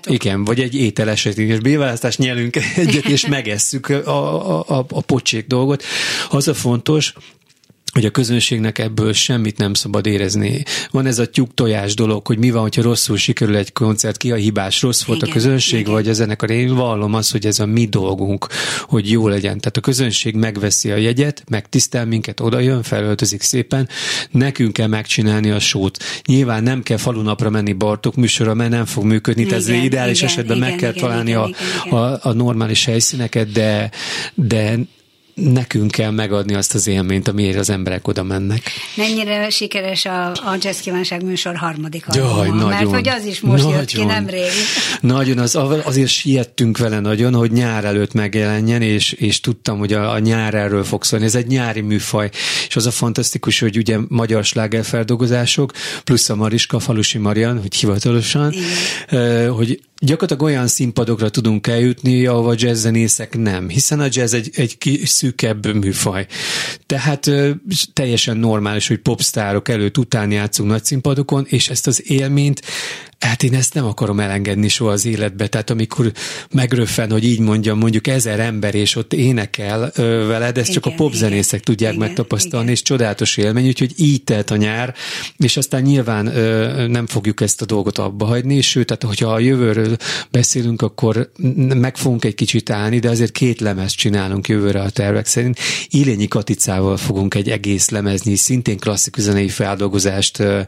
igen, 0.04 0.44
vagy 0.44 0.60
egy 0.60 0.74
ételeset, 0.74 1.38
és 1.38 1.58
B-választás 1.58 2.16
nyelünk 2.16 2.56
egyet, 2.76 3.04
és 3.04 3.26
megesszük 3.36 3.88
a, 3.88 4.58
a, 4.58 4.64
a, 4.78 4.86
a 4.88 5.00
pocsék 5.00 5.46
dolgot. 5.46 5.82
Az 6.30 6.48
a 6.48 6.54
fontos, 6.54 7.14
hogy 7.92 8.04
a 8.04 8.10
közönségnek 8.10 8.78
ebből 8.78 9.12
semmit 9.12 9.58
nem 9.58 9.74
szabad 9.74 10.06
érezni. 10.06 10.62
Van 10.90 11.06
ez 11.06 11.18
a 11.18 11.26
tyúk 11.26 11.54
tojás 11.54 11.94
dolog, 11.94 12.26
hogy 12.26 12.38
mi 12.38 12.50
van, 12.50 12.62
hogyha 12.62 12.82
rosszul 12.82 13.16
sikerül 13.16 13.56
egy 13.56 13.72
koncert, 13.72 14.16
ki 14.16 14.32
a 14.32 14.34
hibás, 14.34 14.82
rossz 14.82 15.04
volt 15.04 15.18
igen, 15.18 15.30
a 15.30 15.32
közönség, 15.32 15.80
igen. 15.80 15.92
vagy 15.92 16.08
a 16.08 16.12
zenekar. 16.12 16.50
Én 16.50 16.74
vallom 16.74 17.14
azt, 17.14 17.32
hogy 17.32 17.46
ez 17.46 17.58
a 17.58 17.66
mi 17.66 17.86
dolgunk, 17.86 18.46
hogy 18.82 19.10
jó 19.10 19.28
legyen. 19.28 19.58
Tehát 19.58 19.76
a 19.76 19.80
közönség 19.80 20.34
megveszi 20.34 20.90
a 20.90 20.96
jegyet, 20.96 21.44
megtisztel 21.48 22.06
minket, 22.06 22.40
oda 22.40 22.58
jön, 22.58 22.82
felöltözik 22.82 23.42
szépen, 23.42 23.88
nekünk 24.30 24.72
kell 24.72 24.86
megcsinálni 24.86 25.50
a 25.50 25.58
sót. 25.58 25.98
Nyilván 26.24 26.62
nem 26.62 26.82
kell 26.82 26.96
falunapra 26.96 27.50
menni 27.50 27.72
Bartok 27.72 28.14
műsorra, 28.14 28.54
mert 28.54 28.70
nem 28.70 28.84
fog 28.84 29.04
működni, 29.04 29.44
tehát 29.44 29.58
ez 29.60 29.68
ideális 29.68 30.18
igen, 30.18 30.30
esetben 30.30 30.56
igen, 30.56 30.68
meg 30.68 30.78
kell 30.78 30.90
igen, 30.90 31.02
találni 31.02 31.30
igen, 31.30 31.40
a, 31.40 31.48
igen, 31.84 31.98
a, 31.98 32.18
a 32.22 32.32
normális 32.32 32.84
helyszíneket, 32.84 33.52
de, 33.52 33.90
de 34.34 34.78
nekünk 35.34 35.90
kell 35.90 36.10
megadni 36.10 36.54
azt 36.54 36.74
az 36.74 36.86
élményt, 36.86 37.28
amiért 37.28 37.58
az 37.58 37.70
emberek 37.70 38.08
oda 38.08 38.22
mennek. 38.22 38.62
Mennyire 38.96 39.50
sikeres 39.50 40.04
a, 40.04 40.26
a 40.30 40.56
Jazz 40.60 40.80
Kívánság 40.80 41.24
műsor 41.24 41.56
harmadik 41.56 42.04
Jaj, 42.12 42.48
nagyon, 42.48 42.68
Mert 42.68 42.90
hogy 42.90 43.08
az 43.08 43.24
is 43.24 43.40
most 43.40 43.62
nagyon, 43.62 43.78
jött 43.78 43.88
ki 43.88 44.04
nemrég. 44.04 44.50
Nagyon, 45.00 45.38
az, 45.38 45.58
azért 45.84 46.08
siettünk 46.08 46.78
vele 46.78 47.00
nagyon, 47.00 47.34
hogy 47.34 47.52
nyár 47.52 47.84
előtt 47.84 48.12
megjelenjen, 48.12 48.82
és, 48.82 49.12
és 49.12 49.40
tudtam, 49.40 49.78
hogy 49.78 49.92
a, 49.92 50.12
a 50.12 50.18
nyár 50.18 50.54
erről 50.54 50.84
fog 50.84 51.04
szólni. 51.04 51.24
Ez 51.24 51.34
egy 51.34 51.46
nyári 51.46 51.80
műfaj, 51.80 52.30
és 52.68 52.76
az 52.76 52.86
a 52.86 52.90
fantasztikus, 52.90 53.60
hogy 53.60 53.76
ugye 53.76 53.98
magyar 54.08 54.44
slágerfeldolgozások, 54.44 55.72
plusz 56.04 56.28
a 56.28 56.34
Mariska, 56.34 56.78
Falusi 56.78 57.18
Marian, 57.18 57.60
hogy 57.60 57.74
hivatalosan, 57.74 58.52
Igen. 58.52 59.50
hogy 59.50 59.80
gyakorlatilag 60.00 60.42
olyan 60.42 60.66
színpadokra 60.66 61.28
tudunk 61.28 61.66
eljutni, 61.66 62.26
ahova 62.26 62.54
jazzzenészek 62.56 63.38
nem, 63.38 63.68
hiszen 63.68 64.00
a 64.00 64.06
jazz 64.10 64.34
egy, 64.34 64.50
egy 64.54 65.00
szűkebb 65.04 65.74
műfaj. 65.74 66.26
Tehát 66.86 67.26
ö, 67.26 67.50
teljesen 67.92 68.36
normális, 68.36 68.88
hogy 68.88 68.98
popstárok 68.98 69.68
előtt 69.68 69.98
után 69.98 70.30
játszunk 70.30 70.70
nagy 70.70 70.84
színpadokon, 70.84 71.46
és 71.48 71.68
ezt 71.68 71.86
az 71.86 72.10
élményt 72.10 72.62
Hát 73.20 73.42
én 73.42 73.54
ezt 73.54 73.74
nem 73.74 73.84
akarom 73.84 74.20
elengedni 74.20 74.68
soha 74.68 74.90
az 74.90 75.06
életbe. 75.06 75.46
Tehát 75.46 75.70
amikor 75.70 76.12
megröffen, 76.50 77.10
hogy 77.10 77.24
így 77.24 77.38
mondjam, 77.38 77.78
mondjuk 77.78 78.06
ezer 78.06 78.40
ember, 78.40 78.74
és 78.74 78.96
ott 78.96 79.12
énekel 79.12 79.90
ö, 79.94 80.26
veled, 80.26 80.58
ezt 80.58 80.68
igen, 80.68 80.82
csak 80.82 80.92
a 80.92 80.96
popzenészek 80.96 81.60
tudják 81.60 81.92
igen, 81.92 82.06
megtapasztalni, 82.06 82.64
igen. 82.64 82.74
és 82.74 82.82
csodálatos 82.82 83.36
élmény, 83.36 83.66
úgyhogy 83.66 83.92
így 83.96 84.24
telt 84.24 84.50
a 84.50 84.56
nyár, 84.56 84.94
és 85.36 85.56
aztán 85.56 85.82
nyilván 85.82 86.26
ö, 86.26 86.86
nem 86.86 87.06
fogjuk 87.06 87.40
ezt 87.40 87.62
a 87.62 87.64
dolgot 87.64 87.98
abba 87.98 88.24
hagyni, 88.24 88.60
sőt, 88.60 88.86
tehát 88.86 89.02
hogyha 89.02 89.32
a 89.32 89.38
jövőről 89.38 89.96
beszélünk, 90.30 90.82
akkor 90.82 91.30
meg 91.74 91.96
fogunk 91.96 92.24
egy 92.24 92.34
kicsit 92.34 92.70
állni, 92.70 92.98
de 92.98 93.08
azért 93.08 93.32
két 93.32 93.60
lemez 93.60 93.92
csinálunk 93.92 94.48
jövőre 94.48 94.80
a 94.80 94.90
tervek 94.90 95.26
szerint. 95.26 95.58
Ilényi 95.88 96.28
Katicával 96.28 96.96
fogunk 96.96 97.34
egy 97.34 97.50
egész 97.50 97.88
lemezni, 97.88 98.36
szintén 98.36 98.78
klasszikus 98.78 99.22
zenei 99.22 99.48
feldolgozást 99.48 100.38
ö, 100.38 100.60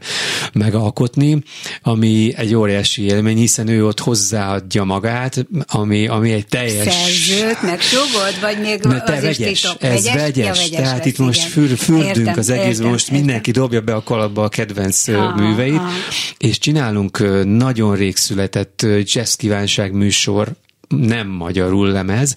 megalkotni, 0.53 1.43
ami 1.81 2.33
egy 2.43 2.55
óriási 2.55 3.03
élmény, 3.03 3.37
hiszen 3.37 3.67
ő 3.67 3.85
ott 3.85 3.99
hozzáadja 3.99 4.83
magát, 4.83 5.45
ami, 5.67 6.07
ami 6.07 6.31
egy 6.31 6.47
teljes... 6.47 6.93
Szerzőt, 6.93 7.61
meg 7.61 7.81
sogod, 7.81 8.41
vagy 8.41 8.59
még 8.59 8.79
ne, 8.81 9.01
te 9.01 9.13
az 9.13 9.21
vegyes, 9.21 9.37
is 9.37 9.61
titok. 9.61 9.83
Ez 9.83 10.03
vegyes, 10.03 10.21
vegyes, 10.21 10.45
ja, 10.45 10.53
vegyes 10.53 10.69
tehát 10.69 10.97
lesz, 10.97 11.05
itt 11.05 11.17
most 11.17 11.41
für, 11.41 11.75
fürdünk 11.75 12.17
értem, 12.17 12.33
az 12.37 12.49
egész, 12.49 12.77
értem, 12.77 12.91
most 12.91 13.07
értem. 13.07 13.25
mindenki 13.25 13.51
dobja 13.51 13.81
be 13.81 13.93
a 13.93 14.03
kalapba 14.03 14.43
a 14.43 14.49
kedvenc 14.49 15.07
aha, 15.07 15.35
műveit, 15.35 15.75
aha. 15.75 15.89
és 16.37 16.57
csinálunk 16.57 17.43
nagyon 17.45 17.95
rég 17.95 18.15
született 18.15 18.85
jazz 19.03 19.33
kívánság 19.33 19.91
műsor, 19.93 20.51
nem 20.99 21.27
magyarul 21.27 21.91
lemez, 21.91 22.35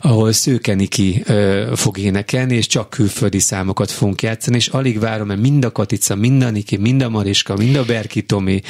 ahol 0.00 0.32
Szőke 0.32 0.74
Niki 0.74 1.22
ö, 1.26 1.72
fog 1.74 1.98
énekelni, 1.98 2.56
és 2.56 2.66
csak 2.66 2.90
külföldi 2.90 3.38
számokat 3.38 3.90
fogunk 3.90 4.22
játszani, 4.22 4.56
és 4.56 4.66
alig 4.66 4.98
várom, 4.98 5.26
mert 5.26 5.40
mind 5.40 5.64
a 5.64 5.72
Katica, 5.72 6.14
mind 6.14 6.42
a 6.42 6.50
Niki, 6.50 6.76
mind 6.76 7.02
a 7.02 7.08
Mariska, 7.08 7.56
mind 7.56 7.76
a 7.76 7.84
Berki 7.84 8.22
Tomi 8.22 8.60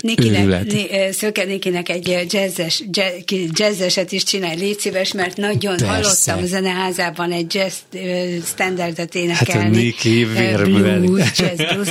Nikinek, 0.00 0.66
Szőke 1.12 1.44
Nikinek 1.44 1.88
egy 1.88 2.26
jazzes, 2.28 2.84
jazzeset 3.54 4.12
is 4.12 4.22
csinálj, 4.22 4.56
légy 4.56 4.78
szíves, 4.78 5.12
mert 5.12 5.36
nagyon 5.36 5.76
Persze. 5.76 5.92
hallottam 5.92 6.42
a 6.42 6.46
zeneházában 6.46 7.32
egy 7.32 7.54
jazz 7.54 7.74
standardet 8.44 9.14
énekelni. 9.14 9.64
Hát 9.64 9.74
a 9.74 9.76
Niki 9.76 10.24
blues, 10.24 11.38
jazz 11.38 11.72
blues, 11.72 11.88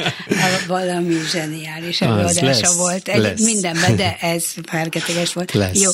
valami 0.68 1.16
zseniális 1.32 2.02
előadása 2.02 2.46
lesz, 2.46 2.76
volt. 2.76 3.08
Egy, 3.08 3.22
lesz. 3.22 3.42
mindenben, 3.42 3.96
de 3.96 4.18
ez 4.22 4.46
fergeteges 4.66 5.34
volt. 5.34 5.54
Lesz. 5.54 5.82
Jó 5.82 5.90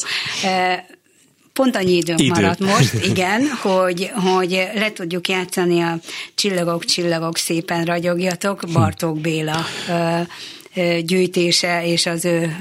pont 1.58 1.76
annyi 1.76 1.96
időnk 1.96 2.20
Idő. 2.20 2.30
maradt 2.30 2.60
most, 2.60 2.94
igen, 3.12 3.48
hogy, 3.62 4.12
hogy 4.16 4.68
le 4.76 4.92
tudjuk 4.92 5.28
játszani 5.28 5.82
a 5.82 6.00
Csillagok, 6.36 6.86
csillagok, 6.86 7.38
szépen 7.38 7.84
ragyogjatok, 7.84 8.64
Bartók 8.74 9.20
Béla 9.20 9.66
gyűjtése 11.02 11.86
és 11.86 12.06
az 12.06 12.26
ő 12.26 12.58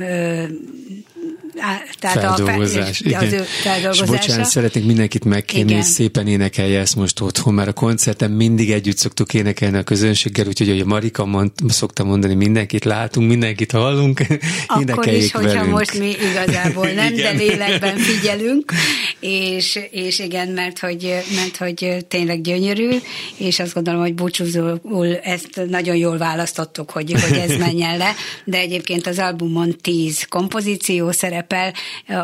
ö, 1.57 1.61
tehát 1.98 2.20
feldolgozás. 2.20 3.00
A, 3.00 3.09
igen. 3.09 3.24
Az 3.24 3.32
ő 3.32 3.42
feldolgozása. 3.42 4.04
És 4.04 4.11
bocsánat, 4.11 4.46
szeretnék 4.46 4.84
mindenkit 4.84 5.24
megkérni, 5.24 5.74
hogy 5.74 5.82
szépen 5.82 6.26
énekelje 6.26 6.80
ezt 6.80 6.96
most 6.96 7.20
otthon, 7.20 7.54
mert 7.54 7.68
a 7.68 7.72
koncerten 7.72 8.30
mindig 8.30 8.70
együtt 8.70 8.96
szoktuk 8.96 9.34
énekelni 9.34 9.76
a 9.76 9.82
közönséggel, 9.82 10.46
úgyhogy 10.46 10.68
hogy 10.68 10.80
a 10.80 10.84
Marika 10.84 11.24
mond, 11.24 11.50
szokta 11.68 12.04
mondani, 12.04 12.34
mindenkit 12.34 12.84
látunk, 12.84 13.28
mindenkit 13.28 13.70
hallunk, 13.70 14.20
Akkor 14.66 15.07
is, 15.07 15.32
hogyha 15.32 15.48
velünk. 15.48 15.70
most 15.70 15.98
mi 15.98 16.14
igazából 16.30 16.88
nem, 16.88 17.14
de 17.14 17.30
lélekben 17.30 17.96
figyelünk, 18.09 18.72
és, 19.20 19.78
és 19.90 20.18
igen, 20.18 20.48
mert 20.48 20.78
hogy, 20.78 21.16
mert 21.34 21.57
hogy 21.57 22.04
tényleg 22.09 22.40
gyönyörű, 22.40 22.88
és 23.36 23.59
azt 23.59 23.74
gondolom, 23.74 24.00
hogy 24.00 24.14
búcsúzóul 24.14 25.16
ezt 25.16 25.61
nagyon 25.68 25.96
jól 25.96 26.18
választottuk, 26.18 26.90
hogy, 26.90 27.12
hogy 27.12 27.38
ez 27.38 27.57
menjen 27.66 27.96
le, 27.96 28.14
de 28.44 28.59
egyébként 28.59 29.07
az 29.07 29.18
albumon 29.18 29.76
tíz 29.80 30.26
kompozíció 30.28 31.11
szerep 31.11 31.45
szerepel, 31.49 31.72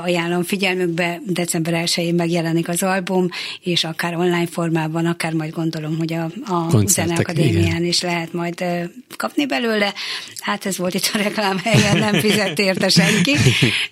ajánlom 0.03 0.43
figyelmükbe, 0.43 1.21
december 1.27 1.83
1-én 1.87 2.15
megjelenik 2.15 2.69
az 2.69 2.83
album, 2.83 3.29
és 3.61 3.85
akár 3.85 4.15
online 4.17 4.47
formában, 4.47 5.07
akár 5.07 5.33
majd 5.33 5.53
gondolom, 5.53 5.99
hogy 5.99 6.13
a, 6.13 6.31
a 6.53 6.87
Zeneakadémián 6.87 7.85
is 7.85 8.01
lehet 8.01 8.33
majd 8.33 8.65
kapni 9.17 9.47
belőle. 9.47 9.95
Hát 10.41 10.67
ez 10.67 10.79
volt 10.79 10.95
itt 10.95 11.11
a 11.15 11.19
reklám 11.19 11.59
helyen, 11.59 11.99
nem 11.99 12.21
fizet 12.21 12.59
érte 12.59 12.89
senki, 12.89 13.37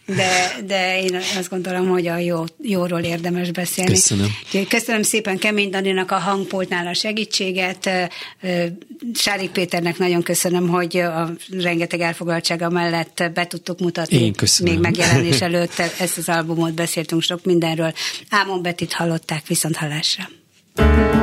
de, 0.06 0.56
de 0.66 1.02
én 1.02 1.14
azt 1.14 1.50
gondolom, 1.50 1.88
hogy 1.88 2.06
a 2.06 2.16
jó, 2.16 2.44
jóról 2.62 3.00
érdemes 3.00 3.50
beszélni. 3.50 3.90
Köszönöm. 3.90 4.28
Köszönöm 4.68 5.02
szépen 5.02 5.38
Kemény 5.38 5.70
Daninak 5.70 6.10
a 6.10 6.18
hangpultnál 6.18 6.86
a 6.86 6.94
segítséget, 6.94 7.90
Sárik 9.14 9.50
Péternek 9.50 9.98
nagyon 9.98 10.22
köszönöm, 10.22 10.68
hogy 10.68 10.96
a 10.96 11.30
rengeteg 11.50 12.00
elfoglaltsága 12.00 12.68
mellett 12.68 13.22
be 13.34 13.46
tudtuk 13.46 13.80
mutatni. 13.80 14.16
Én 14.16 14.32
köszönöm. 14.32 14.72
Még 14.72 14.82
megjelent 14.82 15.19
megjelenés 15.20 15.40
előtt 15.40 16.00
ezt 16.00 16.18
az 16.18 16.28
albumot 16.28 16.74
beszéltünk 16.74 17.22
sok 17.22 17.44
mindenről. 17.44 17.92
Ámon 18.30 18.62
Betit 18.62 18.92
hallották 18.92 19.46
viszont 19.46 19.76
hallásra. 19.76 20.28
örömzene. 20.74 21.19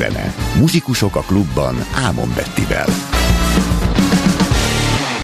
Örömzene. 0.00 0.34
Muzsikusok 0.58 1.16
a 1.16 1.20
klubban 1.20 1.84
Ámon 1.94 2.32
Bettivel. 2.34 2.86